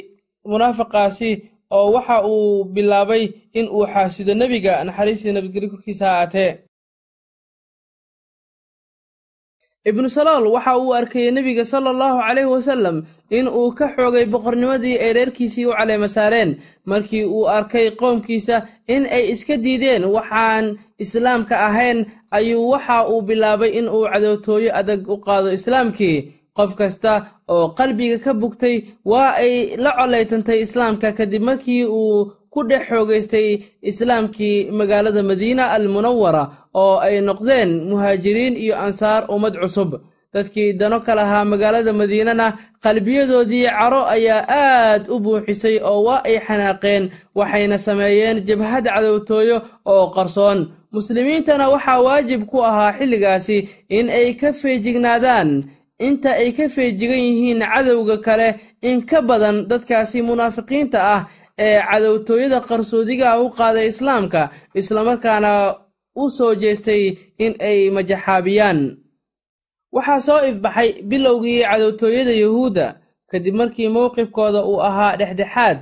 munaafiqaasi 0.51 1.31
oo 1.71 1.87
waxa 1.95 2.17
uu 2.33 2.65
bilaabay 2.75 3.25
in 3.59 3.67
uu 3.75 3.87
xaasido 3.93 4.35
nebiga 4.35 4.85
naxariistii 4.85 5.33
nabadgelyo 5.33 5.71
korkiisa 5.71 6.07
haatee 6.17 6.51
ibnu 9.91 10.09
salool 10.17 10.47
waxa 10.55 10.73
uu 10.79 10.93
arkayey 11.01 11.31
nebiga 11.37 11.65
sala 11.65 11.91
allahu 11.95 12.19
calayhi 12.27 12.51
wasallam 12.57 12.97
in 13.31 13.47
uu 13.49 13.71
ka 13.79 13.87
xoogay 13.97 14.25
boqornimadii 14.33 14.97
ay 15.05 15.13
reerkiisii 15.19 15.67
u 15.67 15.73
caleema 15.79 16.09
saareen 16.17 16.51
markii 16.91 17.25
uu 17.25 17.45
arkay 17.59 17.87
qoomkiisa 18.01 18.57
in 18.95 19.03
ay 19.17 19.25
iska 19.33 19.57
diideen 19.65 20.05
waxaan 20.17 20.65
islaamka 21.05 21.55
ahayn 21.69 21.99
ayuu 22.39 22.71
waxa 22.73 22.97
uu 23.13 23.21
bilaabay 23.29 23.71
in 23.79 23.87
uu 23.89 24.05
cadowtooyo 24.13 24.71
adag 24.81 25.01
u 25.09 25.17
qaado 25.27 25.49
islaamkii. 25.59 26.19
Qof 26.59 26.73
kasta 26.79 27.13
oo 27.55 27.69
qalbiga 27.79 28.19
ka 28.25 28.33
bugtay 28.41 28.77
waa 29.11 29.31
ay 29.43 29.55
la 29.85 29.91
colaytantay 29.99 30.59
islaamka 30.67 31.09
kadib 31.19 31.43
markii 31.43 31.83
uu 31.85 32.31
ku 32.55 32.61
dhex 32.69 32.83
xoogaystay 32.91 33.49
islaamkii 33.91 34.71
magaalada 34.79 35.23
madiina 35.31 35.65
almunawara 35.77 36.45
oo 36.83 36.97
ay 37.07 37.17
noqdeen 37.29 37.71
muhaajiriin 37.91 38.55
iyo 38.65 38.75
ansaar 38.87 39.23
ummad 39.35 39.55
cusub. 39.63 39.91
Dadkii 40.35 40.73
dano 40.81 40.99
ka 41.07 41.15
lahaa 41.19 41.45
magaalada 41.53 41.93
madiinana 42.01 42.47
qalbiyadoodii 42.85 43.67
caro 43.79 44.01
ayaa 44.15 44.43
aad 44.49 45.03
u 45.15 45.17
buuxisay 45.25 45.77
oo 45.91 46.01
waa 46.07 46.23
ay 46.29 46.37
xanaaqeen 46.47 47.05
waxayna 47.39 47.79
sameeyeen 47.87 48.37
jabhad 48.49 48.85
cadowtooyo 48.95 49.59
oo 49.93 50.05
qarsoon. 50.17 50.59
Muslimiintana 50.97 51.69
waxaa 51.75 52.01
waajib 52.07 52.41
ku 52.51 52.59
ahaa 52.71 52.93
xilligaasi 52.99 53.59
in 53.99 54.07
ay 54.19 54.35
ka 54.41 54.53
feejignaadaan 54.61 55.51
inta 56.07 56.31
ay 56.43 56.51
ka 56.59 56.67
feejigan 56.75 57.19
yihiin 57.29 57.61
cadowga 57.73 58.17
kale 58.27 58.49
in 58.83 59.03
ka 59.11 59.19
badan 59.29 59.57
dadkaasi 59.71 60.19
munaafiqiinta 60.23 60.99
ah 61.15 61.23
ee 61.59 61.81
cadowtooyada 61.91 62.61
qarsoodiga 62.69 63.41
u 63.43 63.51
qaaday 63.59 63.87
islaamka 63.93 64.51
islamarkaana 64.81 65.53
u 66.23 66.31
soo 66.31 66.55
jeestay 66.63 67.03
in 67.45 67.53
ay 67.69 67.91
majaxaabiyaan. 67.97 68.81
Waxaa 69.95 70.21
soo 70.27 70.41
ifbaxay 70.51 70.91
bilowgii 71.11 71.63
cadowtooyada 71.71 72.33
yuhuudda 72.43 72.87
kadib 73.31 73.55
markii 73.61 73.89
mowqifkooda 73.97 74.61
uu 74.71 74.81
ahaa 74.89 75.17
dhexdhexaad. 75.21 75.79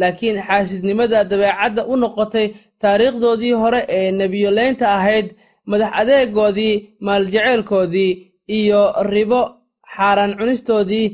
Laakiin 0.00 0.38
xaasidnimada 0.46 1.24
dabeecadda 1.30 1.86
u 1.92 1.96
noqotay 1.96 2.46
taariikhdoodii 2.82 3.52
hore 3.62 3.80
ee 3.88 4.10
nebiyoleynta 4.20 4.86
ahayd 4.96 5.26
madax 5.70 5.90
adeegoodii 6.00 6.74
maaljeceelkoodii 7.06 8.12
iyo 8.58 8.82
ribo 9.12 9.40
xaaraan 9.96 10.32
cunistoodii 10.38 11.06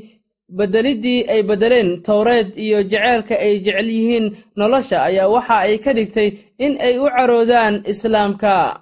bedeliddii 0.51 1.25
ay 1.29 1.41
beddeleen 1.43 2.01
towreed 2.03 2.55
iyo 2.57 2.83
jeceelka 2.83 3.35
ay 3.39 3.59
jecel 3.63 3.89
yihiin 3.89 4.25
nolosha 4.55 5.03
ayaa 5.07 5.27
waxa 5.31 5.55
ay 5.65 5.77
ka 5.79 5.93
dhigtay 5.93 6.29
in 6.59 6.77
ay 6.81 6.97
u 6.99 7.05
caroodaan 7.07 7.83
islaamka. 7.87 8.79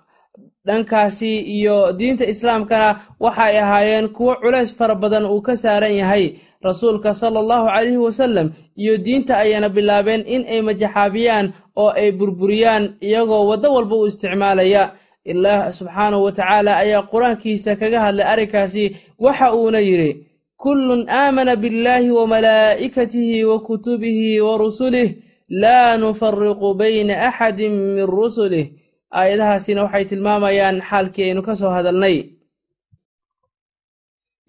Dhankaasi 0.68 1.40
iyo 1.58 1.94
diinta 1.98 2.26
islaamkana 2.26 2.90
waxay 3.20 3.58
ahaayeen 3.60 4.10
kuwo 4.10 4.36
culays 4.42 4.76
fara 4.78 4.96
badan 4.96 5.26
uu 5.26 5.42
ka 5.42 5.56
saaran 5.58 5.94
yahay. 5.96 6.38
Rasuulka 6.62 7.14
sala 7.14 7.40
allahu 7.40 7.66
calayhi 7.68 7.98
wasallam 7.98 8.48
iyo 8.78 8.98
diinta 8.98 9.38
ayaana 9.38 9.70
bilaabeen 9.70 10.22
in 10.28 10.46
ay 10.46 10.62
majaxaabiyaan 10.62 11.54
oo 11.76 11.90
ay 11.90 12.12
burburiyaan 12.12 12.94
iyagoo 13.02 13.48
waddo 13.50 13.74
walba 13.74 13.96
u 13.96 14.06
isticmaalaya. 14.08 14.94
Ilaah 15.26 15.70
subxaanahu 15.74 16.24
wa 16.26 16.32
tacaala 16.34 16.78
ayaa 16.82 17.06
qur'aankiisa 17.10 17.76
kaga 17.82 18.00
hadlay 18.06 18.26
arrinkaasi 18.26 18.84
waxa 19.22 19.54
uuna 19.54 19.80
yidhi 19.80 20.26
wa 22.18 22.28
malaa'ikatihi 22.34 23.44
wa 23.50 23.60
kutubihi 23.68 24.42
wa 24.42 24.58
rusulih 24.58 25.10
laa 25.50 25.98
nufariqu 25.98 26.74
bayna 26.80 27.14
axadin 27.30 27.74
min 27.96 28.06
rusulih 28.08 28.66
aayadahaasina 29.12 29.84
waxay 29.86 30.06
tilmaamayaan 30.06 30.78
xaalkii 30.90 31.24
aynu 31.30 31.42
ka 31.48 31.56
soo 31.56 31.70
hadalnay. 31.78 32.18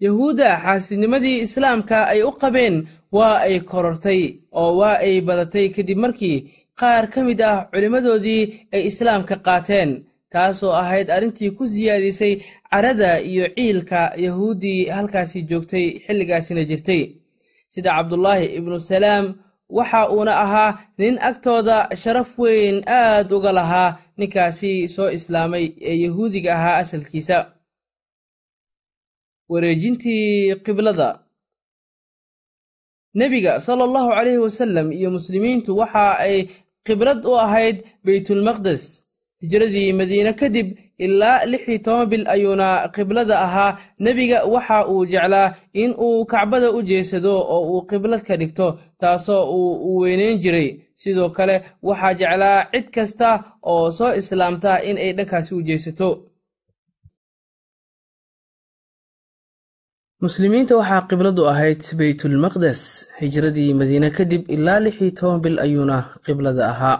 Yahuudda 0.05 0.49
xaasidnimadii 0.63 1.41
islaamka 1.45 1.97
ay 2.13 2.21
u 2.23 2.31
qabeen 2.41 2.75
waa 3.17 3.35
ay 3.47 3.59
korortay 3.69 4.21
oo 4.61 4.71
waa 4.79 4.97
ay 5.05 5.15
badatay 5.27 5.67
kadib 5.75 5.97
markii 6.03 6.37
qaar 6.79 7.03
ka 7.13 7.19
mid 7.27 7.39
ah 7.41 7.57
culimmadoodii 7.71 8.43
ay 8.75 8.81
islaamka 8.89 9.35
qaateen 9.45 9.89
taasoo 10.33 10.73
ahayd 10.81 11.07
arrintii 11.15 11.51
ku 11.57 11.63
siyaadisay 11.73 12.33
carada 12.71 13.11
iyo 13.31 13.45
ciilka 13.55 14.01
yahuuddii 14.25 14.81
halkaasi 14.95 15.39
joogtay 15.49 15.85
xilligaasina 16.05 16.63
jirtay. 16.69 17.01
Sida 17.73 17.89
cabdulaahi 17.97 18.45
ibnu 18.57 18.75
salaam 18.91 19.25
waxa 19.77 20.01
uuna 20.15 20.33
ahaa 20.45 20.71
nin 20.97 21.15
agtooda 21.29 21.77
sharaf 22.01 22.31
weyn 22.41 22.77
aad 22.99 23.27
uga 23.37 23.51
lahaa 23.59 23.89
ninkaasi 24.17 24.71
soo 24.95 25.09
islaamay 25.17 25.65
ee 25.89 25.95
yahuudiga 26.05 26.49
ahaa 26.57 26.77
asalkiisa. 26.83 27.37
Wareejintii 29.49 30.55
qiblada. 30.65 31.09
Nebiga 33.19 33.59
sala 33.65 33.83
allahu 33.87 34.09
calayhi 34.17 34.41
wasallam 34.47 34.87
iyo 34.91 35.09
muslimiintu 35.17 35.71
waxa 35.77 36.05
ay 36.25 36.35
khibrad 36.85 37.21
u 37.25 37.33
ahayd 37.45 37.77
beytulmaqdes 38.05 38.83
hijradii 39.43 39.89
madiine 39.99 40.31
kadib 40.41 40.67
ilaa 41.05 41.45
lix 41.51 41.63
iyo 41.69 41.79
toban 41.85 42.07
bil 42.11 42.23
ayuuna 42.33 42.67
qiblada 42.95 43.35
ahaa. 43.45 43.71
Nebiga 44.03 44.37
waxa 44.53 44.77
uu 44.91 45.05
jeclaa 45.11 45.53
in 45.81 45.91
uu 46.05 46.25
kacbada 46.31 46.67
u 46.77 46.79
jeesado 46.89 47.33
oo 47.53 47.61
uu 47.71 47.81
qiblad 47.89 48.21
ka 48.27 48.33
dhigto 48.41 48.67
taasoo 49.01 49.43
uu 49.57 49.71
u 49.87 49.89
weynayn 50.01 50.37
jiray. 50.43 50.69
Sidoo 51.01 51.29
kale 51.37 51.55
waxaa 51.87 52.13
jeclaa 52.19 52.59
cid 52.73 52.87
kasta 52.95 53.29
oo 53.71 53.85
soo 53.97 54.11
islaamta 54.21 54.71
in 54.89 54.97
ay 55.03 55.11
dhankaasi 55.17 55.51
u 55.59 55.61
jeesato. 55.69 56.09
Muslimiinta 60.25 60.73
waxaa 60.79 61.07
qibladu 61.09 61.41
ahayd 61.51 61.81
beytulmaqdes 61.99 62.81
hijradii 63.21 63.71
madiine 63.79 64.09
kadib 64.17 64.43
ilaa 64.55 64.79
lix 64.85 64.95
iyo 65.01 65.11
toban 65.19 65.39
bil 65.43 65.57
ayuuna 65.65 65.97
qiblada 66.25 66.63
ahaa 66.73 66.97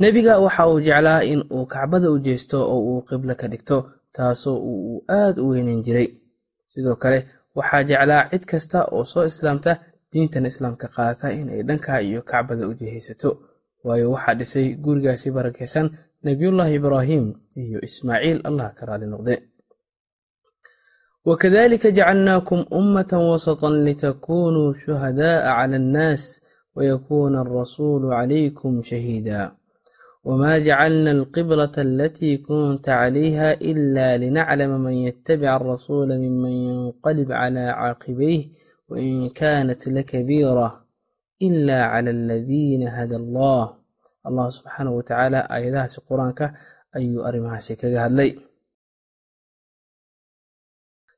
nebiga 0.00 0.38
waxa 0.44 0.62
uu 0.70 0.80
jeclaa 0.86 1.20
in 1.32 1.40
uu 1.54 1.66
kacbada 1.72 2.10
u 2.14 2.18
jeesto 2.26 2.56
oo 2.72 2.80
uu 2.90 3.00
qiblo 3.08 3.34
ka 3.40 3.46
dhigto 3.52 3.76
taasoo 4.16 4.58
uu 4.70 5.04
aad 5.20 5.36
u 5.38 5.48
weynan 5.50 5.82
jiray. 5.86 6.08
Sidoo 6.72 6.96
kale 7.02 7.18
waxaa 7.58 7.82
jeclaa 7.90 8.28
cid 8.30 8.44
kasta 8.50 8.78
oo 8.94 9.04
soo 9.12 9.24
islaamta 9.30 9.72
diintan 10.12 10.46
islaamka 10.50 10.86
qaata 10.96 11.26
inay 11.40 11.62
dhanka 11.68 11.92
iyo 12.08 12.20
kacbada 12.30 12.64
u 12.70 12.74
jihaysato 12.80 13.30
waayo 13.84 14.06
waxaa 14.14 14.34
dhisay 14.38 14.66
gurigaasi 14.84 15.28
barakaysan 15.36 15.86
nebiyullaahi 16.24 16.74
ibraahim 16.80 17.24
iyo 17.62 17.78
ismaaciil 17.88 18.38
allah 18.48 18.68
ka 18.76 18.82
raali 18.88 19.06
noqde. 19.12 19.34
Wakadalika 21.24 21.90
jacalnaakum 21.96 22.60
ummatan 22.78 23.22
wasatan 23.30 23.74
litakunuu 23.86 24.74
shuhadaa 24.74 25.36
cala 25.46 25.76
annaas 25.76 26.24
wayakuuna 26.74 27.40
alrasuulu 27.44 28.06
calaykum 28.10 28.82
shahiida 28.82 29.38
وما 30.27 30.53
جعلنا 30.59 31.11
القبلة 31.11 31.71
التي 31.77 32.37
كنت 32.37 32.89
عليها 32.89 33.53
إلا 33.53 34.17
لنعلم 34.17 34.71
من 34.85 34.93
يتبع 35.07 35.55
الرسول 35.55 36.09
ممن 36.23 36.49
ينقلب 36.69 37.31
على 37.31 37.59
عاقبيه 37.59 38.41
وإن 38.89 39.29
كانت 39.29 39.87
لكبيرة 39.87 40.69
إلا 41.41 41.79
على 41.93 42.09
الذين 42.17 42.87
هدى 42.87 43.15
الله 43.15 43.63
الله 44.27 44.49
سبحانه 44.49 44.91
وتعالى 44.91 45.39
آياتها 45.51 46.01
قرآنك 46.09 46.41
أي 46.95 47.17
أرمها 47.27 47.59
سكاها 47.59 48.09
لي 48.09 48.29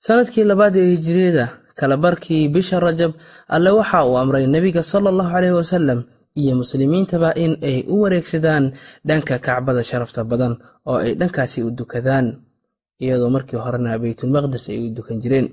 sanadkii 0.08 0.44
labaad 0.48 0.76
ee 0.80 0.90
hijiriyada 0.96 1.46
kalabarkii 1.80 2.48
bisha 2.56 2.80
rajab 2.80 3.12
alle 3.56 3.70
waxa 3.80 4.00
uu 4.08 4.18
amray 4.18 4.46
nebiga 4.48 4.84
sala 4.92 5.10
allahu 5.12 5.32
caleyhi 5.34 5.56
wasalam 5.62 6.00
iyo 6.41 6.53
muslimiintaba 6.61 7.31
in 7.45 7.53
ay 7.63 7.79
u 7.87 8.03
wareegsadaan 8.03 8.65
dhanka 9.07 9.39
kacbada 9.39 9.83
sharafta 9.89 10.25
badan 10.31 10.55
oo 10.91 10.99
ay 11.05 11.15
dhankaasi 11.21 11.63
u 11.63 11.71
dukadaan 11.71 12.27
iyadoo 13.03 13.31
markii 13.35 13.61
horena 13.65 13.99
baytulmaqdes 14.03 14.65
ay 14.73 14.79
u 14.87 14.95
dukan 14.97 15.19
jireen. 15.23 15.47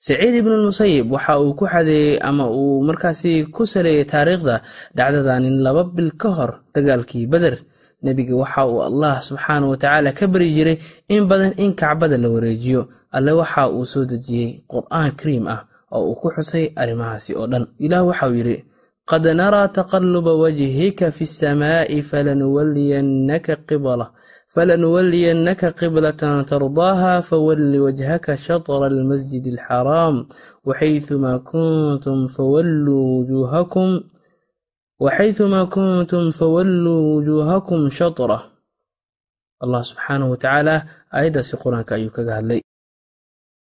Saciid 0.00 0.34
ibnulmusayib 0.40 1.06
waxa 1.14 1.38
uu 1.42 1.54
ku 1.58 1.64
xadeeyey 1.66 2.18
ama 2.28 2.44
uu 2.50 2.82
markaasi 2.88 3.46
ku 3.54 3.62
saleeyey 3.66 4.04
taariikhda 4.12 4.62
dhacdadanin 4.96 5.56
laba 5.64 5.82
bil 5.84 6.10
ka 6.20 6.28
hor 6.36 6.50
dagaalkii 6.74 7.26
beder 7.32 7.56
nebiga 8.02 8.34
waxa 8.42 8.62
uu 8.70 8.78
allah 8.88 9.14
subxaanah 9.22 9.68
watacaala 9.70 10.10
ka 10.18 10.24
bari 10.32 10.48
jiray 10.56 10.76
in 11.14 11.26
badan 11.30 11.52
in 11.62 11.74
kacbada 11.74 12.16
la 12.18 12.28
wareejiyo. 12.34 12.82
Alle 13.16 13.32
waxa 13.40 13.70
uu 13.70 13.84
soo 13.92 14.04
dejiyey 14.06 14.62
qur'aan 14.70 15.10
kariim 15.18 15.46
ah 15.54 15.60
oo 15.94 16.10
uu 16.10 16.14
ku 16.20 16.26
xusay 16.34 16.64
arrimahaasi 16.80 17.34
oo 17.38 17.46
dhan. 17.50 17.64
Ilaah 17.84 18.02
waxauu 18.06 18.34
yidhi 18.38 18.56
qad 19.10 19.24
naraa 19.40 19.68
taqaluba 19.76 20.32
wajhika 20.42 21.06
fi 21.16 21.24
samaa'i 21.26 21.98
falanuwaliyannaka 22.10 23.54
qibla 23.68 24.06
falanuwaliyannaka 24.54 25.68
qiblatan 25.80 26.44
tardaaha 26.50 27.22
fawalli 27.28 27.78
wajhaka 27.86 28.32
shatra 28.36 28.86
almasjid 28.92 29.44
alxaraam 29.54 30.16
waxayumaa 30.68 31.38
kuntum 31.50 32.18
fawalluu 32.36 33.04
wujuuhakum 33.24 33.90
waxayumaa 35.04 35.66
kuntum 35.74 36.24
fawalluu 36.32 37.00
wujuuhakum 37.16 37.80
shatra 37.98 38.38
allah 39.64 39.80
subxaanahu 39.88 40.30
watacaala 40.36 40.74
aayaddaasi 41.16 41.54
qur'aanka 41.62 41.92
ayuu 41.96 42.12
kaga 42.16 42.32
hadlay 42.40 42.60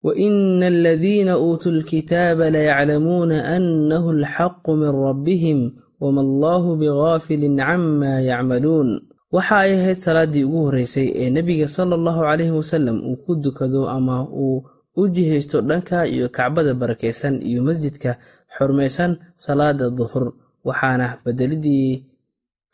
وإن 0.03 0.63
الذين 0.63 1.29
أوتوا 1.29 1.73
الكتاب 1.73 2.41
ليعلمون 2.41 3.33
أنه 3.33 4.11
الحق 4.11 4.71
من 4.71 4.89
ربهم 4.89 5.59
وما 6.01 6.21
الله 6.21 6.77
بغافل 6.77 7.61
عما 7.61 8.21
يعملون 8.21 8.89
waxa 9.37 9.57
ay 9.63 9.73
ahayd 9.79 9.99
salaadii 10.07 10.43
ugu 10.45 10.59
horreysay 10.67 11.07
ee 11.23 11.31
nebiga 11.31 11.69
sala 11.69 11.95
allahu 11.99 12.21
caleyhi 12.29 12.51
wasalam 12.61 12.97
uu 13.09 13.17
ku 13.25 13.33
dukado 13.45 13.87
ama 13.97 14.17
uu 14.27 14.65
u 15.01 15.03
jihaysto 15.15 15.61
dhanka 15.69 15.99
iyo 16.15 16.27
kacbada 16.37 16.75
barakaysan 16.75 17.35
iyo 17.49 17.61
masjidka 17.63 18.11
xurmaysan 18.59 19.11
salaada 19.45 19.87
duhur 19.99 20.25
waxaana 20.69 21.07
bedelidii 21.25 21.89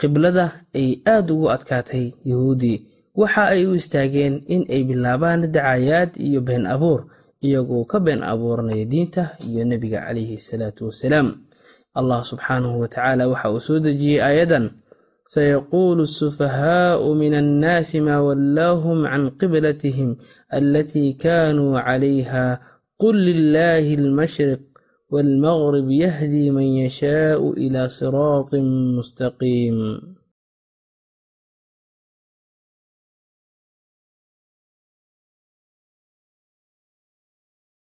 qiblada 0.00 0.44
ay 0.80 0.88
aad 1.14 1.26
ugu 1.34 1.46
adkaatay 1.54 2.04
yahuuddii 2.30 2.78
waxa 3.15 3.43
ay 3.53 3.67
u 3.67 3.75
istaageen 3.75 4.43
in 4.47 4.63
ay 4.71 4.81
bilaabaan 4.87 5.51
dacayaad 5.51 6.15
iyo 6.15 6.39
been 6.41 6.65
abuur 6.65 7.07
iyagoo 7.43 7.83
ka 7.89 7.99
been 7.99 8.21
abuuranaya 8.23 8.85
diinta 8.85 9.35
iyo 9.43 9.65
nebiga 9.65 10.05
calayhi 10.05 10.37
salaatu 10.37 10.87
wasalaam. 10.93 11.43
Allah 11.91 12.23
subxaanahu 12.23 12.87
watacaala 12.87 13.27
waxa 13.27 13.51
uu 13.51 13.59
soo 13.59 13.79
dejiyey 13.83 14.23
aayadan 14.23 14.79
sayaquulu 15.27 16.07
asufahaau 16.07 17.11
min 17.19 17.35
annaasi 17.35 17.99
maa 17.99 18.23
wallaahum 18.23 19.03
can 19.03 19.23
qiblatihim 19.35 20.15
alatii 20.47 21.19
kaanuu 21.19 21.75
calayha 21.75 22.63
qul 22.95 23.15
lilaahi 23.15 23.99
almashriq 23.99 24.63
waalmaqrib 25.11 25.87
yahdii 25.91 26.51
man 26.55 26.67
yashaau 26.83 27.51
ilaa 27.59 27.91
siraatin 27.91 28.95
mustaqiim 28.95 29.77